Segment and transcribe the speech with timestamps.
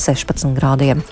[0.00, 1.04] 16 grādiem.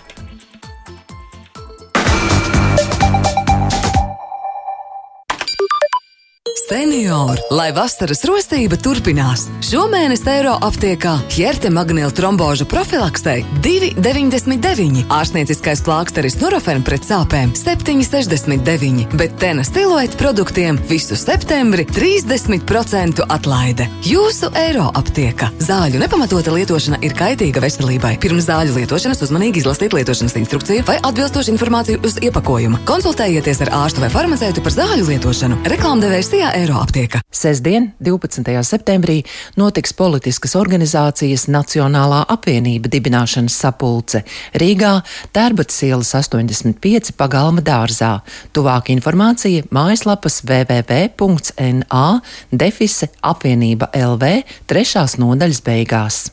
[6.69, 9.47] Seniori, lai vasaras rostība turpinās.
[9.65, 19.39] Šomēnes eiro aptiekā Hjerte Magnila trombožu profilaksei 2,99, ārstnieciskais plāksteris Nurofen pret sāpēm 7,69, bet
[19.41, 23.89] tena stiloēta produktiem visu septembri 30% atlaide.
[24.05, 25.49] Jūsu eiro aptieka.
[25.65, 28.19] Zāļu nepamatota lietošana ir kaitīga veselībai.
[28.21, 32.85] Pirms zāļu lietošanas uzmanīgi izlasiet lietošanas instrukciju vai atbilstošu informāciju uz iepakojuma.
[32.93, 35.63] Konsultējieties ar ārstu vai farmaceitu par zāļu lietošanu.
[35.73, 37.21] Reklāmdevējs tajā eiro aptieka.
[37.31, 38.43] Sesdien, 12.
[38.67, 39.23] septembrī,
[39.57, 44.25] notiks politiskas organizācijas Nacionālā apvienība dibināšanas sapulce
[44.59, 45.03] Rīgā,
[45.33, 48.21] Tērbats ielas 85 pagalma dārzā.
[48.53, 52.07] Tuvāk informācija mājaslapas www.na
[52.51, 54.33] defise apvienība LV
[54.69, 56.25] trešās nodaļas beigās.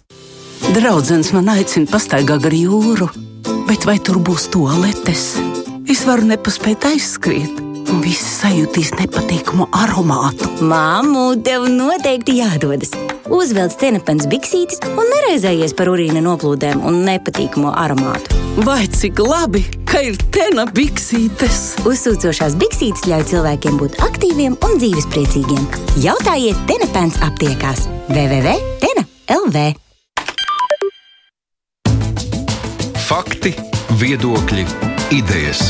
[0.75, 3.09] Draudzens man aicina pastaigā gar jūru,
[3.67, 5.35] bet vai tur būs toaletes?
[5.91, 10.47] Es varu nepaspēt aizskriet un visi sajutīs nepatīkamu aromātu.
[10.65, 12.93] Māmu, tev noteikti jādodas.
[13.31, 18.37] Uzvelc cenepens biksītes un neraizējies par urīna noplūdēm un nepatīkamo aromātu.
[18.65, 21.61] Vai cik labi, ka ir tena biksītes!
[21.89, 25.65] Uzsūcošās biksītes ļauj cilvēkiem būt aktīviem un dzīvespriecīgiem.
[26.05, 29.65] Jautājiet Tenepens aptiekās www.tena.lv.
[33.05, 33.53] Fakti,
[34.01, 34.65] viedokļi,
[35.13, 35.69] idejas.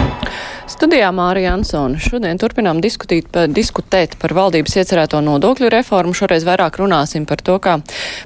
[0.81, 1.99] Studijā Mārija Ansona.
[2.01, 6.15] Šodien turpinām diskutīt, diskutēt par valdības iecerēto nodokļu reformu.
[6.17, 7.75] Šoreiz vairāk runāsim par to, kā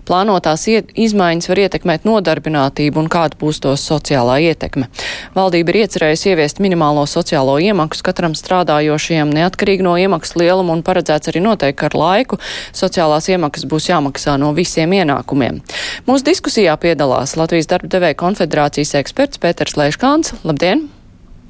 [0.07, 4.87] plānotās iet, izmaiņas var ietekmēt nodarbinātību un kāda būs to sociālā ietekme.
[5.35, 11.33] Valdība ir iecerējusi ieviest minimālo sociālo iemaksu katram strādājošajam neatkarīgi no iemaksas lieluma un paredzēts
[11.33, 12.39] arī noteikti, ar laiku
[12.71, 15.59] sociālās iemaksas būs jāmaksā no visiem ienākumiem.
[16.07, 20.37] Mūsu diskusijā piedalās Latvijas darba devēja konfederācijas eksperts Pēters Leiškāns.
[20.47, 20.87] Labdien!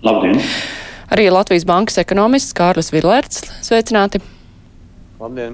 [0.02, 0.42] Labdien!
[1.14, 3.44] Arī Latvijas bankas ekonomists Kārlis Vilērts.
[3.66, 4.22] Sveicināti!
[5.22, 5.54] Labdien!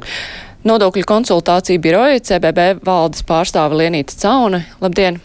[0.64, 4.62] Nodokļu konsultāciju biroja CBB valdes pārstāve Lienīta Cauna.
[4.84, 5.20] Labdien!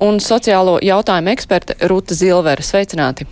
[0.00, 2.64] Un sociālo jautājumu eksperte Ruta Zilvera.
[2.64, 3.26] Sveicināti!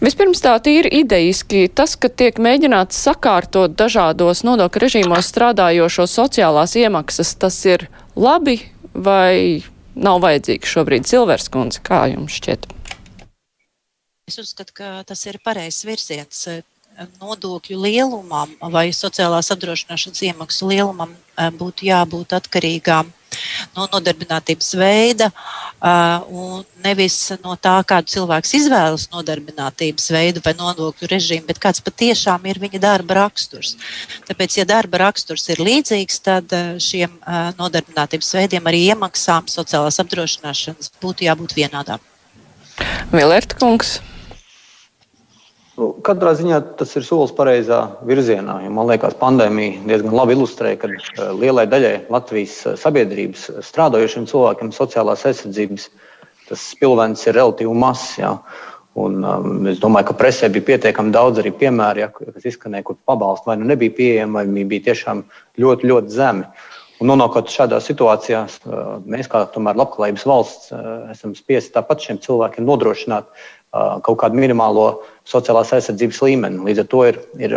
[0.00, 7.34] Vispirms tā tīri idejiski, tas, ka tiek mēģināts sakārtot dažādos nodokļu režīmos strādājošo sociālās iemaksas,
[7.42, 8.60] tas ir labi
[8.94, 9.60] vai
[9.98, 12.70] nav vajadzīgs šobrīd Silvers kundze, kā jums šķiet?
[14.30, 16.44] Es uzskatu, ka tas ir pareizs virziens.
[17.18, 21.16] Nodokļu lielumam vai sociālās apdrošināšanas iemaksu lielumam
[21.58, 23.08] būtu jābūt atkarīgām
[23.74, 25.30] no nodarbinātības veida
[26.28, 32.46] un nevis no tā, kādu cilvēks izvēlas nodarbinātības veidu vai nodokļu režīmu, bet kāds patiešām
[32.50, 33.74] ir viņa darba raksturs.
[34.28, 37.18] Tāpēc, ja darba raksturs ir līdzīgs, tad šiem
[37.58, 42.06] nodarbinātības veidiem arī iemaksām sociālās apdrošināšanas būtu jābūt vienādām.
[43.10, 43.98] Vilērta kungs.
[45.80, 48.58] Nu, katrā ziņā tas ir solis pareizā virzienā.
[48.68, 54.74] Man liekas, pandēmija diezgan labi ilustrē, ka eh, lielai daļai Latvijas eh, sabiedrības strādājošiem cilvēkiem
[54.76, 55.88] sociālās aizsardzības
[56.50, 58.18] tas spilvens ir relatīvi mazs.
[58.20, 58.34] Ja.
[59.00, 62.98] Un, um, es domāju, ka presē bija pietiekami daudz arī piemēru, ja, kas izskanēja, kur
[63.06, 65.22] pabalsti vai nu nebija pieejami, vai bija tiešām
[65.62, 66.48] ļoti, ļoti zemi.
[67.00, 68.42] Un nonākot šādā situācijā,
[69.08, 70.74] mēs kā tomēr labklājības valsts
[71.14, 73.30] esam spiesti tāpat šiem cilvēkiem nodrošināt
[74.04, 74.86] kaut kādu minimālo
[75.28, 76.60] sociālās aizsardzības līmeni.
[76.66, 77.54] Līdz ar to ir, ir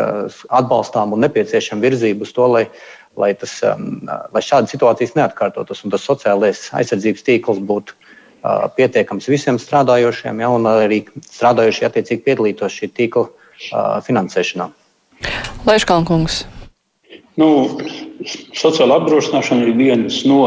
[0.48, 2.64] atbalstām un nepieciešama virzība uz to, lai,
[3.20, 8.00] lai, tas, lai šādas situācijas neatkārtotos un tas sociālais aizsardzības tīkls būtu
[8.78, 11.04] pietiekams visiem strādājošiem, ja, un arī
[11.34, 13.28] strādājošie attiecīgi piedalītos šī tīkla
[14.08, 14.72] finansēšanā.
[15.68, 16.44] Laiškalnkungs.
[17.40, 17.48] Nu,
[18.54, 20.44] sociāla apdrošināšana ir viens no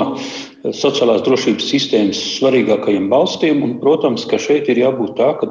[0.75, 3.63] sociālās drošības sistēmas svarīgākajiem balstiem.
[3.67, 5.49] Un, protams, ka šeit ir jābūt tā, ka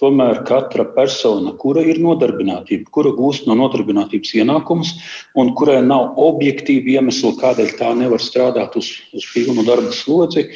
[0.00, 4.94] tomēr katra persona, kura ir nodarbinātība, kura gūst no nodarbinātības ienākumus
[5.38, 10.48] un kurai nav objektīvi iemesli, kādēļ tā nevar strādāt uz, uz pilnu darba slodzi,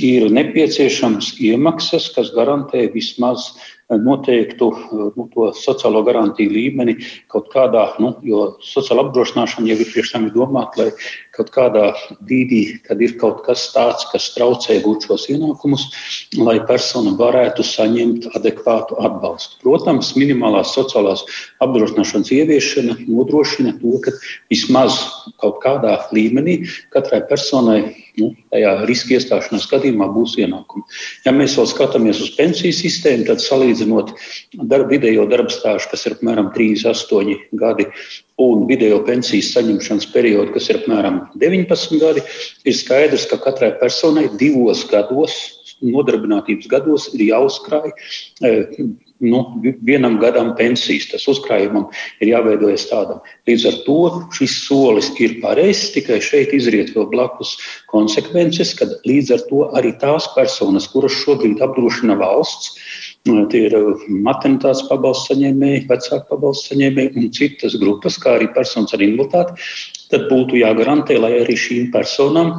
[0.00, 3.52] ir nepieciešams iemaksas, kas garantē vismaz
[3.90, 4.70] noteiktu
[5.16, 6.96] nu, to sociālo garantiju līmeni
[7.32, 10.90] kaut kādā, nu, jo sociāla apdrošināšana jau ir priekš tam domāta, lai
[11.34, 11.90] kaut kādā
[12.24, 15.88] brīdī, kad ir kaut kas tāds, kas traucē gūt šos ienākumus,
[16.38, 19.60] lai persona varētu saņemt adekvātu atbalstu.
[19.64, 21.26] Protams, minimālās sociālās
[21.64, 24.14] apdrošināšanas ieviešana nodrošina to, ka
[24.52, 25.00] vismaz
[25.42, 26.62] kaut kādā līmenī
[26.94, 27.80] katrai personai
[28.20, 30.84] nu, tajā riska iestāšanās gadījumā būs ienākumi.
[31.26, 34.14] Ja mēs vēl skatāmies uz pensiju sistēmu, tad salīdzinājumā salīdzinot
[34.70, 37.86] darba, vidējo darba stāžu, kas ir apmēram 38 gadi,
[38.38, 42.22] un vidējo pensijas saņemšanas periodu, kas ir apmēram 19 gadi,
[42.64, 47.90] ir skaidrs, ka katrai personai divos gados, nodarbinātības gados, ir jāuzkrāj
[49.24, 51.06] nu, vienam gadam pensijas.
[51.12, 51.86] Tas uzkrājumam
[52.22, 53.22] ir jāveidojas tādam.
[53.48, 53.98] Līdz ar to
[54.36, 57.56] šis solis ir pareizs, tikai šeit izriet vēl blakus
[57.92, 62.74] konsekvences, kad līdz ar to arī tās personas, kuras šobrīd apdrošina valsts,
[63.24, 63.74] Tie ir
[64.20, 69.56] maternitātes pabalstu saņēmēji, vecāku pabalstu saņēmēji un citas grupas, kā arī personas ar invaliditāti.
[70.12, 72.52] Tad būtu jāgarantē, lai arī šīm personām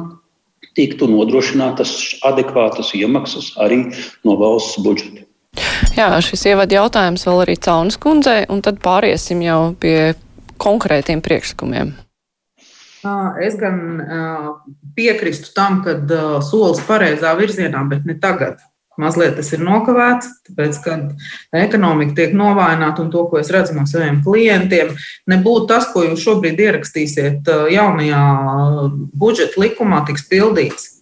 [0.76, 3.84] tiktu nodrošinātas adekvātas iemaksas arī
[4.26, 5.22] no valsts budžeta.
[5.96, 10.16] Jā, šis ievada jautājums vēl arī Caunas kundzei, un tad pāriesim jau pie
[10.60, 11.94] konkrētiem priekšlikumiem.
[13.38, 13.78] Es gan
[14.98, 16.00] piekrītu tam, ka
[16.42, 18.58] solis pareizā virzienā, bet ne tagad.
[19.00, 20.96] Mazliet tas ir nokavēts, tāpēc, ka
[21.60, 24.94] ekonomika tiek novājināta un to, ko es redzu no saviem klientiem,
[25.28, 28.22] nebūtu tas, ko jūs šobrīd ierakstīsiet jaunajā
[29.12, 30.92] budžeta likumā, tiks pildīts.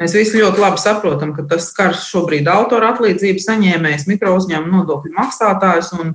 [0.00, 5.14] Mēs visi ļoti labi saprotam, ka tas skar šobrīd autora atlīdzību saņēmējs, mikro uzņēmumu nodokļu
[5.16, 5.92] maksātājus.
[5.96, 6.12] Un,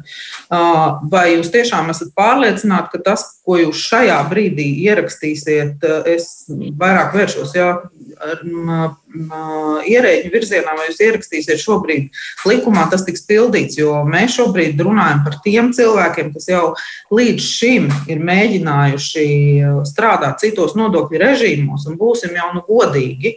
[1.11, 5.83] vai jūs tiešām esat pārliecināti, ka tas, ko jūs šajā brīdī ierakstīsiet,
[6.13, 6.29] es
[6.79, 7.73] vairāk vēršos jā,
[9.11, 15.37] ierēģu virzienā, vai jūs ierakstīsiet šobrīd likumā, tas tiks pildīts, jo mēs šobrīd runājam par
[15.43, 16.63] tiem cilvēkiem, kas jau
[17.13, 19.25] līdz šim ir mēģinājuši
[19.89, 23.35] strādāt citos nodokļu režīmos, un būsim jau nu godīgi.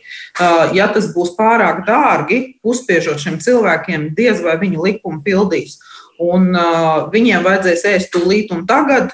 [0.76, 5.81] Ja tas būs pārāk dārgi, uzspiežot šiem cilvēkiem, diez vai viņu likumu pildīs.
[6.23, 9.11] Un uh, viņiem vajadzēs ēst tūlīt un tagad,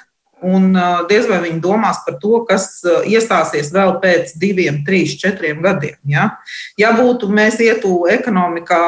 [0.47, 0.73] un
[1.11, 2.69] diez vai viņi domās par to, kas
[3.09, 5.99] iestāsies vēl pēc diviem, trīs, četriem gadiem.
[6.09, 6.29] Ja,
[6.81, 8.81] ja būtu mēs ietu ekonomikā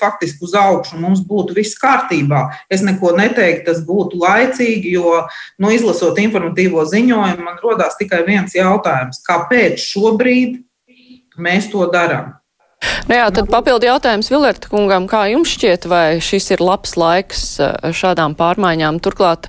[0.00, 5.22] faktiski uz augšu, mums būtu viss kārtībā, es neko neteiktu, tas būtu laicīgi, jo,
[5.62, 10.60] nu, izlasot informatīvo ziņojumu, man rodās tikai viens jautājums: kāpēc šobrīd?
[11.38, 12.34] mēs to darām.
[13.08, 17.42] Nu jā, tad papildi jautājums Vilerta kungam, kā jums šķiet, vai šis ir labs laiks
[17.62, 19.00] eh, šādām pārmaiņām?
[19.02, 19.48] Turklāt,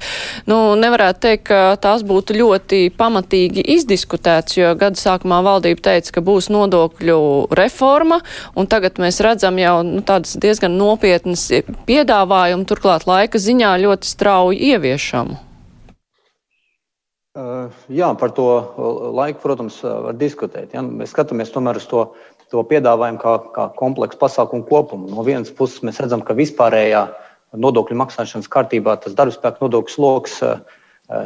[0.49, 6.25] nu, nevarētu teikt, ka tās būtu ļoti pamatīgi izdiskutēts, jo gada sākumā valdība teica, ka
[6.25, 7.19] būs nodokļu
[7.57, 8.21] reforma,
[8.57, 11.49] un tagad mēs redzam jau nu, tādas diezgan nopietnas
[11.87, 15.41] piedāvājumu, turklāt laika ziņā ļoti strauju ieviešamu.
[17.33, 18.43] Uh, jā, par to
[19.17, 20.75] laiku, protams, var diskutēt.
[20.75, 20.83] Ja?
[20.85, 22.03] Mēs skatāmies tomēr uz to,
[22.53, 25.09] to piedāvājumu kā, kā kompleksu pasākumu kopumu.
[25.11, 27.07] No vienas puses, mēs redzam, ka vispārējā
[27.57, 30.61] nodokļu maksāšanas kārtībā tas darbspēka nodokļu sloks uh,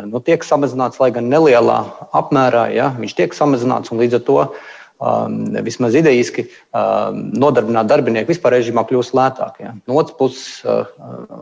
[0.07, 1.83] nu, tiek samazināts, lai gan nelielā
[2.17, 2.67] apmērā.
[2.75, 2.91] Ja?
[2.97, 9.15] Viņš tiek samazināts līdz ar to um, vismaz idejiski um, nodarbināt darbinieku vispār režīmā kļūst
[9.17, 9.61] lētāk.
[9.63, 9.73] Ja.
[9.89, 10.89] No otras puses, uh,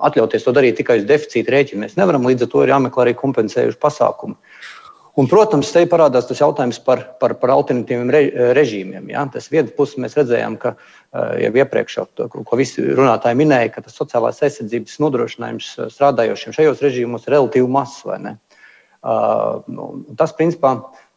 [0.09, 3.17] atļauties to darīt tikai uz deficīta rēķina mēs nevaram, līdz ar to ir jāmeklē arī
[3.21, 4.37] kompensējuši pasākumi.
[5.15, 8.21] Un, protams, te parādās tas jautājums par, par, par alternatīviem re,
[8.57, 9.07] režīmiem.
[9.13, 9.23] Ja?
[9.31, 13.95] Tas vienas puses mēs redzējām, ka uh, jau iepriekš, ko visi runātāji minēja, ka tas
[13.95, 18.03] sociālās aizsardzības nodrošinājums uh, strādājošiem šajos režīmos ir relatīvi mazs.
[18.05, 19.63] Uh,
[20.19, 20.75] tas, principā,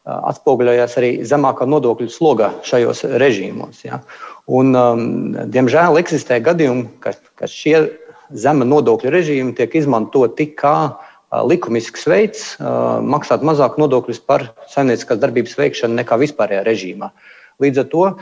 [0.09, 3.83] atspoguļojās arī zemākā nodokļu slogā šajos režīmos.
[3.83, 3.99] Ja.
[4.47, 5.05] Un, um,
[5.51, 7.83] diemžēl eksistē gadījumi, ka, ka šie
[8.31, 15.57] zema nodokļu režīmi tiek izmantoti kā uh, likumisks veids maksāt mazāk nodokļus par saimnieciskās darbības
[15.59, 17.11] veikšanu nekā vispārējā režīmā.
[17.59, 18.17] Līdz ar to uh,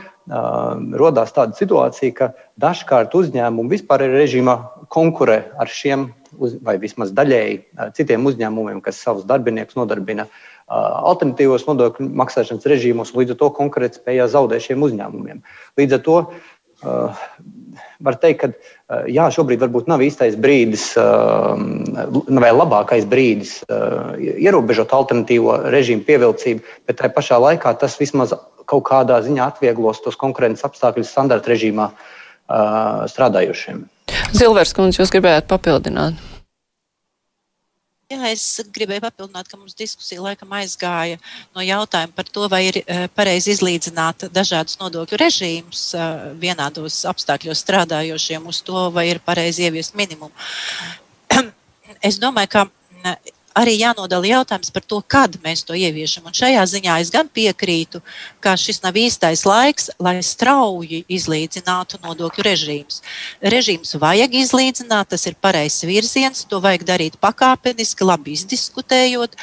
[0.98, 4.56] radās tāda situācija, ka dažkārt uzņēmumi vispārējā režīmā
[4.90, 6.08] konkurē ar šiem,
[6.42, 7.60] uz, vai vismaz daļēji,
[7.94, 10.34] citiem uzņēmumiem, kas savus darbiniekus nodarbina uh,
[11.12, 15.44] alternatīvos nodokļu maksāšanas režīmos, līdz ar to konkurētspējā zaudē šiem uzņēmumiem.
[15.78, 16.42] Līdz ar to uh,
[16.82, 21.56] var teikt, ka uh, jā, šobrīd varbūt nav īstais brīdis uh,
[22.28, 23.58] vai labākais brīdis
[24.18, 28.36] ierobežot alternatīvo režīmu pievilcību, bet tajā pašā laikā tas vismaz
[28.68, 31.90] kaut kādā ziņā atvieglos tos konkurences apstākļus standarta režīmā
[32.48, 33.82] strādājošiem.
[34.36, 36.20] Zilvers kundze, jūs gribējāt papildināt?
[38.08, 41.18] Jā, es gribēju papildināt, ka mums diskusija laikam aizgāja
[41.52, 47.60] no jautājuma par to, vai ir eh, pareizi izlīdzināt dažādus nodokļu režīmus eh, vienādos apstākļos
[47.66, 50.32] strādājošiem uz to, vai ir pareizi ieviest minimumu.
[52.08, 52.64] Es domāju, ka
[53.58, 56.28] arī jānodala jautājums par to, kad mēs to ieviešam.
[56.28, 58.00] Un šajā ziņā es gan piekrītu,
[58.44, 63.02] ka šis nav īstais laiks, lai strauji izlīdzinātu nodokļu režīmus.
[63.42, 69.36] Režīmus vajag izlīdzināt, tas ir pareizs virziens, to vajag darīt pakāpeniski, labi izdiskutējot.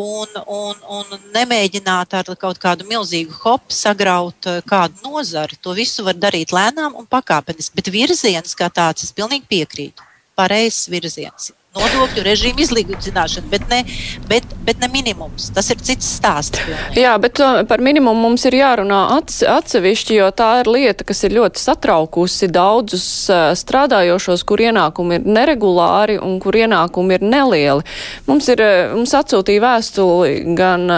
[0.00, 5.58] un, un, un nemēģināt ar kaut kādu milzīgu hopu sagraut eh, kādu nozari.
[5.60, 10.06] To visu var darīt lēnām un pakāpeniski, bet virziens kā tāds, es pilnīgi piekrītu.
[10.38, 13.78] Pareizs virziens nodokļu režīmu izlīdzināšana, bet ne,
[14.26, 15.52] bet, bet ne minimums.
[15.54, 16.58] Tas ir cits stāsts.
[16.98, 21.36] Jā, bet uh, par minimumu mums ir jārunā atsevišķi, jo tā ir lieta, kas ir
[21.36, 27.86] ļoti satraukusi daudzus uh, strādājošos, kur ienākumi ir neregulāri un kur ienākumi ir nelieli.
[28.26, 30.90] Mums ir, uh, mums atsūtīja vēstuli gan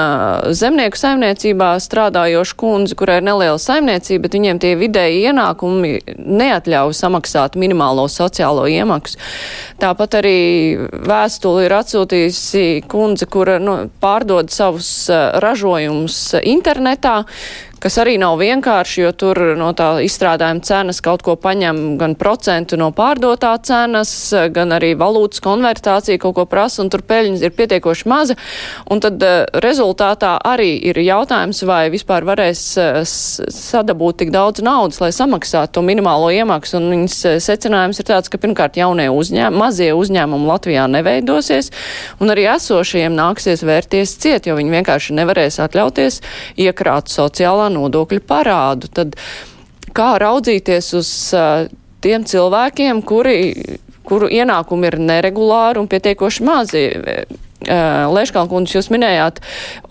[0.56, 7.60] zemnieku saimniecībā strādājošu kundzi, kurai ir neliela saimniecība, bet viņiem tie vidēji ienākumi neatļauj samaksāt
[7.60, 9.20] minimālo sociālo iemaksu.
[9.82, 10.40] Tāpat arī
[11.08, 14.92] vēstuli ir atsūtījusi kundze, kura nu, pārdod savus
[15.44, 17.22] ražojumus internetā,
[17.82, 22.78] kas arī nav vienkārši, jo tur no tā izstrādājuma cenas kaut ko paņem gan procentu
[22.78, 24.12] no pārdotā cenas,
[24.54, 28.36] gan arī valūtas konvertācija kaut ko prasa, un tur peļņas ir pietiekoši maza.
[28.92, 35.00] Un tad uh, rezultātā arī ir jautājums, vai vispār varēs uh, sadabūt tik daudz naudas,
[35.02, 36.78] lai samaksātu to minimālo iemaksu.
[36.78, 41.72] Un viņas uh, secinājums ir tāds, ka pirmkārt jaunie uzņēmumi, mazie uzņēmumi Latvijā neveidosies,
[42.22, 46.22] un arī esošajiem nāksies vērties ciet, jo viņi vienkārši nevarēs atļauties
[46.62, 48.90] iekrāt sociālā nodokļu parādu.
[48.92, 49.16] Tad
[49.96, 51.70] kā raudzīties uz uh,
[52.02, 53.38] tiem cilvēkiem, kuri,
[54.08, 56.84] kuru ienākumi ir neregulāri un pietiekoši mazi?
[57.62, 59.36] Leškalkundze, jūs minējāt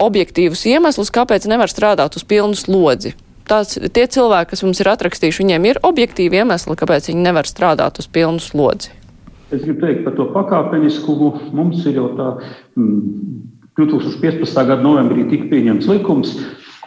[0.03, 3.13] objektīvus iemeslus, kāpēc nevar strādāt uz pilnu slodzi.
[3.47, 7.99] Tās, tie cilvēki, kas mums ir atrakstījuši, viņiem ir objektīvi iemesli, kāpēc viņi nevar strādāt
[7.99, 8.91] uz pilnu slodzi.
[9.51, 11.31] Es gribu teikt par to pakāpeniskumu.
[11.55, 12.27] Mums ir jau tā
[12.79, 12.99] mm,
[13.79, 14.55] 2015.
[14.55, 16.37] gada novembrī tika pieņemts likums,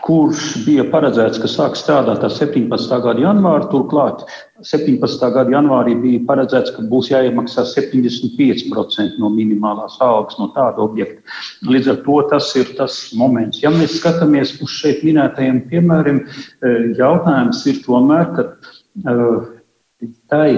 [0.02, 2.94] kurš bija paredzēts, ka sāks strādāt ar 17.
[3.04, 3.68] gada janvāru.
[3.70, 4.24] Turklāt
[4.66, 5.26] 17.
[5.34, 11.22] gada janvārī bija paredzēts, ka būs jāiemaksā 75% no minimālās algas no tāda objekta.
[11.68, 13.62] Līdz ar to tas ir tas moments.
[13.62, 20.48] Ja mēs skatāmies uz šeit minētajiem piemēriem, e, jautājums ir tomēr, ka e, tai,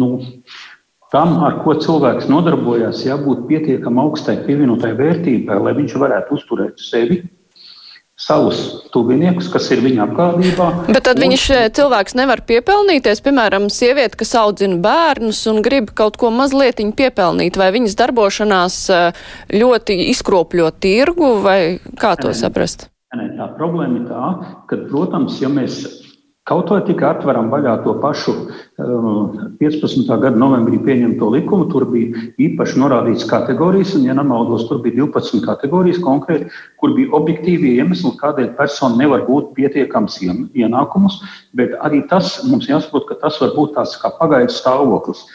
[0.00, 0.10] nu,
[1.12, 7.22] tam, ar ko cilvēks nodarbojās, jābūt pietiekami augstai pievienotai vērtībai, lai viņš varētu uzturēt sevi
[8.16, 10.68] savus tuviniekus, kas ir viņa apgādībā.
[10.88, 11.26] Bet tad un...
[11.26, 11.44] viņš
[11.76, 17.70] cilvēks nevar piepelnīties, piemēram, sieviete, kas audzina bērnus un grib kaut ko mazliet piepelnīt, vai
[17.76, 21.60] viņas darbošanās eh, ļoti izkropļo tirgu, vai
[22.00, 22.88] kā to saprast?
[23.16, 24.32] Nē, tā problēma ir tā,
[24.68, 25.84] ka, protams, ja mēs
[26.46, 28.32] Kaut vai tikai atveram vaļā to pašu
[28.78, 29.96] 15.
[29.98, 35.00] Um, gada novembrī pieņemto likumu, tur bija īpaši norādīts kategorijas, un, ja nemaldos, tur bija
[35.00, 36.46] 12 kategorijas konkrēti,
[36.78, 41.18] kur bija objektīvi iemesli, kādēļ persona nevar būt pietiekams ienākumus,
[41.58, 45.26] bet arī tas mums jāsaprot, ka tas var būt tāds kā pagaidu stāvoklis.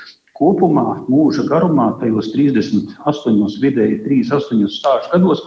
[0.41, 5.43] Kopumā mūža garumā, tajos 38, vidēji 38 stāžu gados,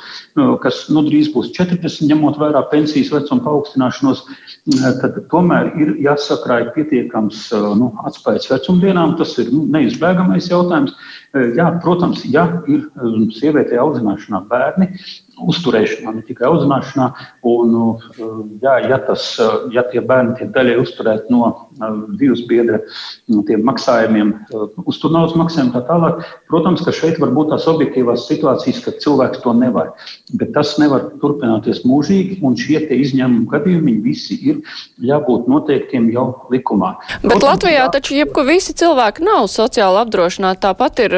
[0.62, 4.22] kas nu, drīz būs 40, ņemot vērā pensijas vecuma paaugstināšanos,
[5.02, 7.48] tad tomēr ir jāsakrāj pietiekams
[7.80, 9.16] nu, atspējas vecumdienām.
[9.18, 10.94] Tas ir nu, neizbēgamais jautājums.
[11.34, 12.86] Jā, protams, ja ir
[13.34, 14.92] sievietei audzināšanā bērni,
[15.42, 17.08] uzturēšanā, ne tikai audzināšanā.
[17.50, 17.74] Un,
[18.62, 19.26] jā, ja, tas,
[19.74, 21.50] ja tie bērni tiek daļai uzturēti no
[22.19, 22.81] divas biedra
[23.31, 24.33] no tiem maksājumiem,
[24.87, 29.54] uzturnaudas maksājumiem tā tālāk, protams, ka šeit var būt tās objektīvās situācijas, kad cilvēks to
[29.59, 29.93] nevar.
[30.38, 34.62] Bet tas nevar turpināties mūžīgi, un šie izņēmumi gadījumi visi ir
[35.02, 36.95] jābūt noteiktiem jau likumā.
[37.21, 40.62] Bet protams, Latvijā jā, taču jebko visi cilvēki nav sociāli apdrošināti.
[40.64, 41.16] Tāpat ir,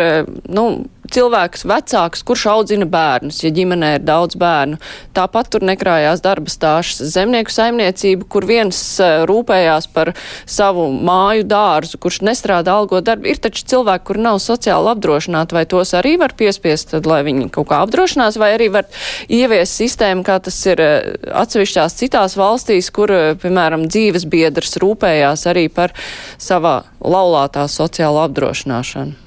[0.49, 0.67] nu,
[1.13, 4.79] cilvēks vecāks, kurš audzina bērnus, ja ģimenē ir daudz bērnu.
[5.17, 10.13] Tāpat tur nekrājās darba stāšas zemnieku saimniecība, kur viens eh, rūpējās par
[10.47, 13.29] savu māju dārzu, kurš nestrādā algo darbu.
[13.31, 17.51] Ir taču cilvēki, kur nav sociāli apdrošināti, vai tos arī var piespiest, tad, lai viņi
[17.55, 18.89] kaut kā apdrošinās, vai arī var
[19.27, 21.13] ievies sistēmu, kā tas ir eh,
[21.43, 25.95] atsevišķās citās valstīs, kur, eh, piemēram, dzīves biedrs rūpējās arī par
[26.39, 29.26] savā laulātā sociālo apdrošināšanu.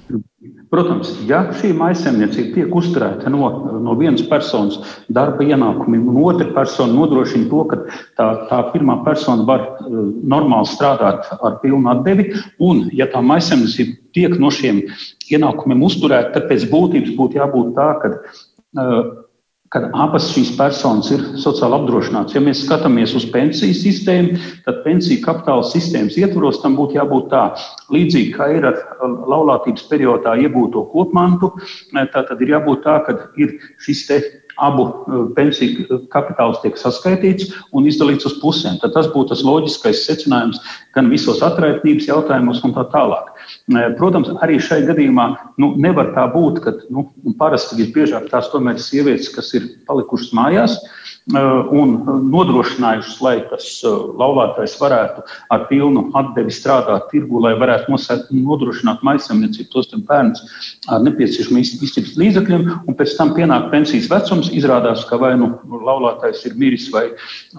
[0.72, 3.50] Protams, ja šī maisaimniecība tiek uzturēta no,
[3.84, 4.78] no vienas personas
[5.12, 7.80] darba ienākumiem, un otra persona nodrošina to, ka
[8.16, 9.98] tā, tā pirmā persona var uh,
[10.32, 12.30] normāli strādāt ar pilnu atdevi,
[12.64, 14.86] un ja tā maisaimniecība tiek no šiem
[15.28, 19.12] ienākumiem uzturēta, tad pēc būtības būtu jābūt tā, ka uh,
[19.74, 22.34] kad abas šīs personas ir sociāli apdrošinātas.
[22.34, 27.44] Ja mēs skatāmies uz pensiju sistēmu, tad pensiju kapitāla sistēmas ietvaros tam būtu jābūt tā,
[27.94, 28.80] līdzīgi kā ir ar
[29.30, 31.52] laulātības periodā iegūto kopmantu.
[31.94, 34.22] Tā tad ir jābūt tā, ka ir šis te
[34.66, 38.80] abu e, pensiju kapitāls tiek saskaitīts un izdalīts uz pusēm.
[38.84, 40.62] Tad tas būtu tas loģiskais secinājums
[40.96, 43.34] gan visos atraitnības jautājumos un tā tālāk.
[43.98, 45.28] Protams, arī šai gadījumā
[45.62, 47.08] nu, nevar tā būt, ka nu,
[47.40, 50.78] parasti visbiežāk tās tomēr ir sievietes, kas ir palikušas mājās.
[50.78, 51.00] Eh,
[51.30, 51.92] un
[52.32, 57.94] nodrošinājušas, lai tas eh, laulātais varētu ar pilnu atdevi strādāt tirgu, lai varētu
[58.34, 60.42] nodrošināt maisaimniecību, tos bērnus
[60.90, 64.50] ar nepieciešamiem izcības līdzekļiem, un pēc tam pienāk pensijas vecums.
[64.50, 67.10] Izrādās, ka vai nu laulātais ir miris vai,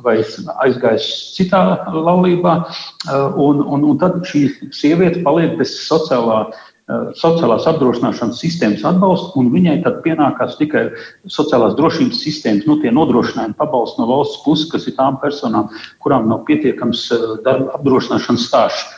[0.03, 0.19] vai
[0.67, 1.63] aizgājis citā
[1.95, 6.70] laulībā, eh, un, un, un tad šī sieviete paliek bez sociālā Eh,
[7.19, 10.87] sociālās apdrošināšanas sistēmas atbalstu, un viņai tad pienākās tikai
[11.31, 15.71] sociālās drošības sistēmas, nu, tie nodrošinājumi pabalsti no valsts puses, kas ir tām personām,
[16.03, 18.97] kurām nav pietiekams eh, darba apdrošināšanas stāsts.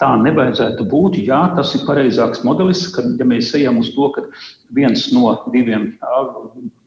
[0.00, 1.18] Tā nevajadzētu būt.
[1.20, 4.24] Jā, tas ir pareizāks modelis, kad ja mēs ejam uz to, ka
[4.72, 5.90] viens no diviem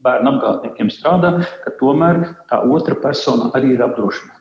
[0.02, 4.35] bērnu apgādniekiem strādā, ka tomēr tā otra persona arī ir apdrošināta.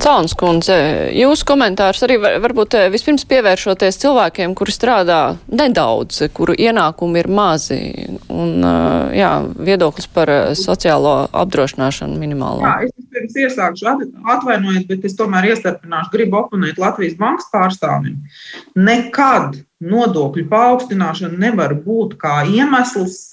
[0.00, 0.74] Cauns kundze,
[1.12, 5.20] jūsu komentārs arī varbūt eh, vispirms pievēršoties cilvēkiem, kuri strādā
[5.52, 7.80] nedaudz, kuru ienākumi ir mazi,
[8.32, 9.32] un eh, jā,
[9.68, 12.64] viedoklis par eh, sociālo apdrošināšanu minimālo.
[12.64, 13.90] Jā, es vispirms iesākšu
[14.36, 18.16] atvainojiet, bet es tomēr iestarpināšu, gribu oponēt Latvijas bankas pārstāvim.
[18.78, 23.30] Nekad nodokļu paaugstināšana nevar būt kā iemesls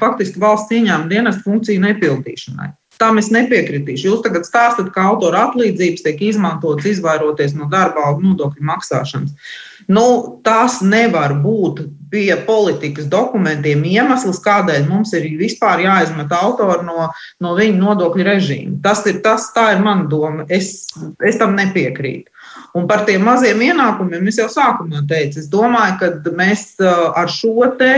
[0.00, 2.68] faktiski valsts ieņēmuma dienas funkciju nepildīšanai.
[2.98, 4.08] Tam es nepiekritīšu.
[4.08, 9.54] Jūs tagad stāstat, ka autora atlīdzības tiek izmantotas izvairoties no darba nodokļu maksāšanas.
[9.88, 10.04] Nu,
[10.44, 17.06] tas nevar būt pie politikas dokumentiem iemesls, kādēļ mums ir vispār jāizmet autori no,
[17.44, 18.80] no viņa nodokļu režīma.
[18.84, 20.48] Tas ir tas, tā ir mana doma.
[20.52, 20.88] Es,
[21.24, 22.32] es tam nepiekrītu.
[22.76, 27.70] Un par tiem maziem ienākumiem es jau sākumā teicu, es domāju, ka mēs ar šo
[27.78, 27.92] te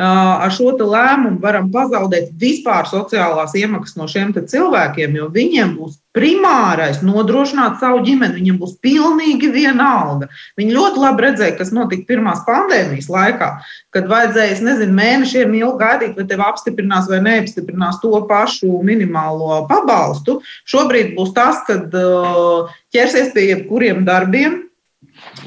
[0.00, 7.02] ar šo lēmumu varam pazaudēt vispār sociālās iemaksas no šiem cilvēkiem, jo viņiem būs primārais
[7.06, 8.40] nodrošināt savu ģimeni.
[8.40, 10.30] Viņiem būs pilnīgi vienalga.
[10.58, 13.50] Viņi ļoti labi redzēja, kas notika pirmās pandēmijas laikā,
[13.94, 20.40] kad vajadzēja, nezinu, mēnešiem ilgi gaidīt, vai tev apstiprinās vai neapstiprinās to pašu minimālo pabalstu.
[20.70, 21.94] Šobrīd būs tas, kad
[22.94, 24.64] ķersies pie jebkuriem darbiem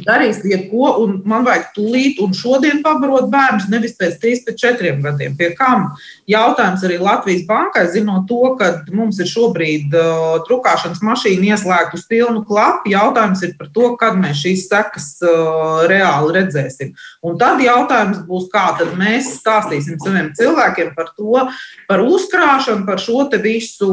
[0.08, 4.94] darīs jebko, un man vajag tūlīt un šodien pabarot bērnus, nevis pēc 3, pēc 4
[5.04, 5.36] gadiem.
[5.38, 5.92] Pie kam
[6.30, 12.06] jautājums arī Latvijas bankai, zinot to, ka mums ir šobrīd uh, drukāšanas mašīna ieslēgta uz
[12.10, 16.94] pilnu klapu, jautājums ir par to, kad mēs šīs sekas uh, reāli redzēsim.
[17.24, 21.46] Un tad jautājums būs, kā tad mēs stāstīsim saviem cilvēkiem par to,
[21.90, 23.90] par uzkrāšanu, par šo te visu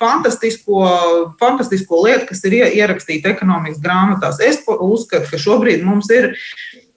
[0.00, 0.84] fantastisko,
[1.40, 4.40] fantastisko lietu, kas ir ierakstīta ekonomikas grāmatās.
[4.44, 6.32] Es uzskatu, ka šobrīd mums ir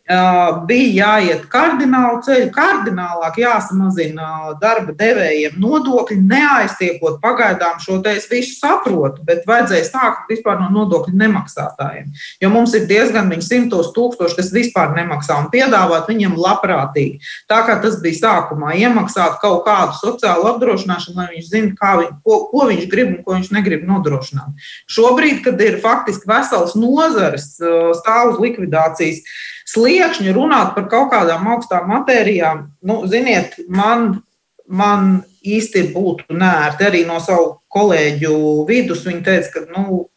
[0.07, 8.55] bija jāiet kardinālu ceļu, kardinālāk jāsamazina darba devējiem nodokļi, neaiztiekot pagaidām šo te es visu
[8.55, 12.13] saprotu, bet vajadzēja sākt vispār no nodokļu nemaksātājiem.
[12.39, 17.19] Jo mums ir diezgan viņi simtos tūkstoši, kas vispār nemaksā un piedāvāt viņiem labprātīgi.
[17.51, 22.39] Tā kā tas bija sākumā, iemaksāt kaut kādu sociālu apdrošināšanu, lai viņš zinātu, viņ, ko,
[22.53, 24.71] ko viņš grib un ko viņš negrib nodrošināt.
[24.87, 29.23] Šobrīd, kad ir faktiski vesels nozares stāv uz likvidācijas,
[29.67, 34.21] sliekšņu runāt par kaut kādām augstām matērijām, nu, ziniet, man,
[34.67, 38.33] man īsti būtu nērti arī no savu kolēģu
[38.69, 39.05] vidus.
[39.07, 40.07] Viņi teica, ka nu,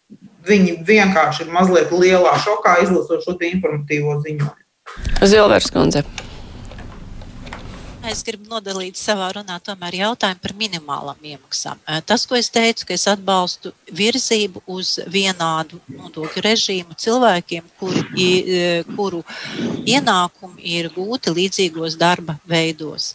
[0.46, 4.56] viņi vienkārši ir mazliet lielā šokā izlasot šo informatīvo ziņojumu.
[5.30, 6.02] Zilvers kundze.
[8.08, 11.80] Es gribu nodalīt savā runā tomēr jautājumu par minimālām iemaksām.
[12.08, 18.04] Tas, ko es teicu, ka es atbalstu virzību uz vienādu nodokļu režīmu cilvēkiem, kuri,
[18.96, 19.20] kuru
[19.84, 23.14] ienākumi ir gūti līdzīgos darba veidos.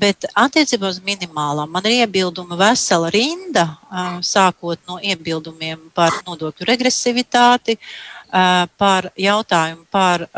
[0.00, 3.66] Bet attiecībā uz minimālām man ir iebilduma vesela rinda,
[4.24, 7.76] sākot no iebildumiem par nodokļu regresivitāti,
[8.30, 10.28] par jautājumu par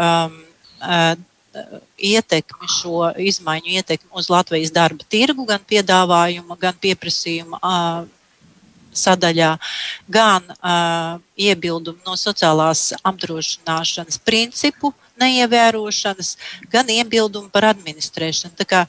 [1.99, 7.61] ietekmi, šo izmaiņu ietekmi uz Latvijas darba tirgu, gan piedāvājuma, gan pieprasījuma
[8.93, 9.55] sadaļā,
[10.13, 16.35] gan uh, iebildumi no sociālās apdrošināšanas principu neievērošanas,
[16.73, 18.57] gan iebildumi par administrēšanu.
[18.59, 18.83] Tā kā,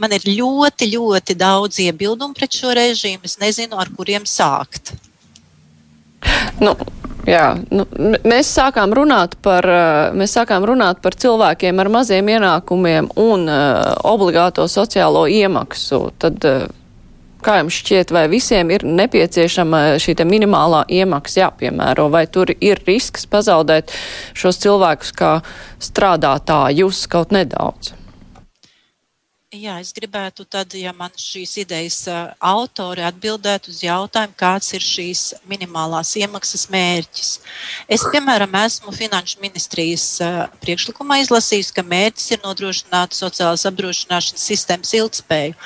[0.00, 3.24] man ir ļoti, ļoti daudz iebildumu pret šo režīmu.
[3.28, 4.94] Es nezinu, ar kuriem sākt.
[6.60, 6.74] Nu,
[7.28, 7.84] Jā, nu,
[8.24, 9.66] mēs, sākām runāt par,
[10.16, 16.00] mēs sākām runāt par cilvēkiem ar maziem ienākumiem un uh, obligāto sociālo iemaksu.
[16.22, 16.64] Tad, uh,
[17.44, 23.28] kā jums šķiet, vai visiem ir nepieciešama šī minimālā iemaksa jāpiemēro, vai tur ir risks
[23.30, 23.92] pazaudēt
[24.36, 25.38] šos cilvēkus kā
[25.82, 27.99] strādātājus kaut nedaudz?
[29.50, 31.96] Jā, es gribētu, tad, ja man šīs idejas
[32.38, 37.32] autori atbildētu uz jautājumu, kāds ir šīs minimālās iemaksas mērķis.
[37.90, 40.04] Es, piemēram, esmu Finanšu ministrijas
[40.62, 45.58] priekšlikumā izlasījis, ka mērķis ir nodrošināt sociālās apdrošināšanas sistēmas ilgspēju.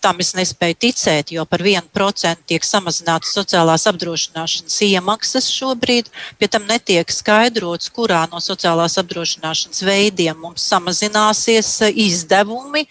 [0.00, 6.08] Tam es nespēju ticēt, jo par 1% tiek samazinātas sociālās apdrošināšanas iemaksas šobrīd.
[6.40, 12.86] Pie tam netiek skaidrots, kurā no sociālās apdrošināšanas veidiem mums samazināsies izdevumi,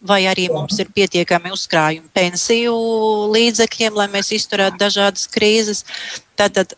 [0.00, 2.76] vai arī mums ir pietiekami uzkrājumi pensiju
[3.34, 5.84] līdzekļiem, lai mēs izturētu dažādas krīzes.
[6.40, 6.72] Tātad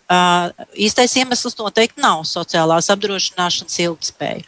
[0.75, 4.42] īstais iemesls noteikti nav sociālās apdrošināšanas ilgspēja.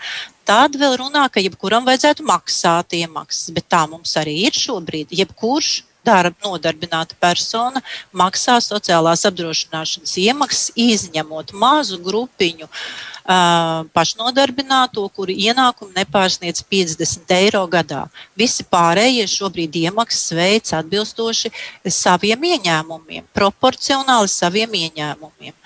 [0.44, 5.14] Tad vēl runā, ka jebkuram vajadzētu maksāt iemaksas, bet tā mums arī ir šobrīd.
[5.16, 7.80] Jebkurš darba nodarbināta persona
[8.12, 18.04] maksā sociālās apdrošināšanas iemaksas, izņemot mazu grupiņu uh, pašnodarbināto, kuri ienākumi nepārsniedz 50 eiro gadā.
[18.36, 21.52] Visi pārējie šobrīd iemaksas veids atbilstoši
[21.88, 25.56] saviem ieņēmumiem, proporcionāli saviem ieņēmumiem.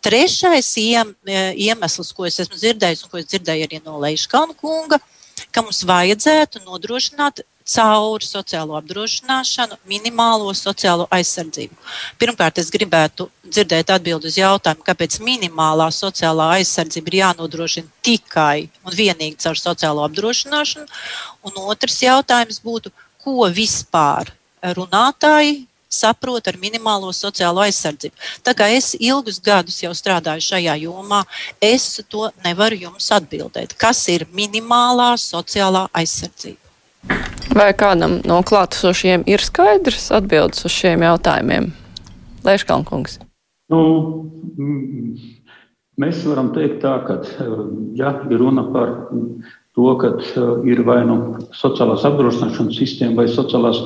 [0.00, 5.00] Trešais iemesls, ko es esmu dzirdējis, un ko es dzirdēju arī no Leiškāna kunga,
[5.50, 11.74] ka mums vajadzētu nodrošināt caur sociālo apdrošināšanu minimālo sociālo aizsardzību.
[12.20, 18.94] Pirmkārt, es gribētu dzirdēt atbildi uz jautājumu, kāpēc minimālā sociālā aizsardzība ir jānodrošina tikai un
[18.94, 20.86] vienīgi caur sociālo apdrošināšanu.
[21.50, 24.30] Un otrs jautājums būtu, ko vispār
[24.62, 28.14] runātāji saprot ar minimālo sociālo aizsardzību.
[28.46, 31.22] Tā kā es ilgus gadus jau strādāju šajā jomā,
[31.62, 33.76] es to nevaru jums atbildēt.
[33.78, 36.62] Kas ir minimālā sociālā aizsardzība?
[37.56, 41.70] Vai kādam no klātesošiem ir skaidrs atbildes uz šiem jautājumiem?
[42.46, 43.20] Lēškalnkungs.
[43.72, 43.80] Nu,
[46.02, 47.20] mēs varam teikt tā, ka,
[47.98, 48.92] ja ir runa par
[49.76, 51.16] to, ka uh, ir vai nu
[51.56, 53.82] sociālās apdrošināšanas sistēma vai sociālās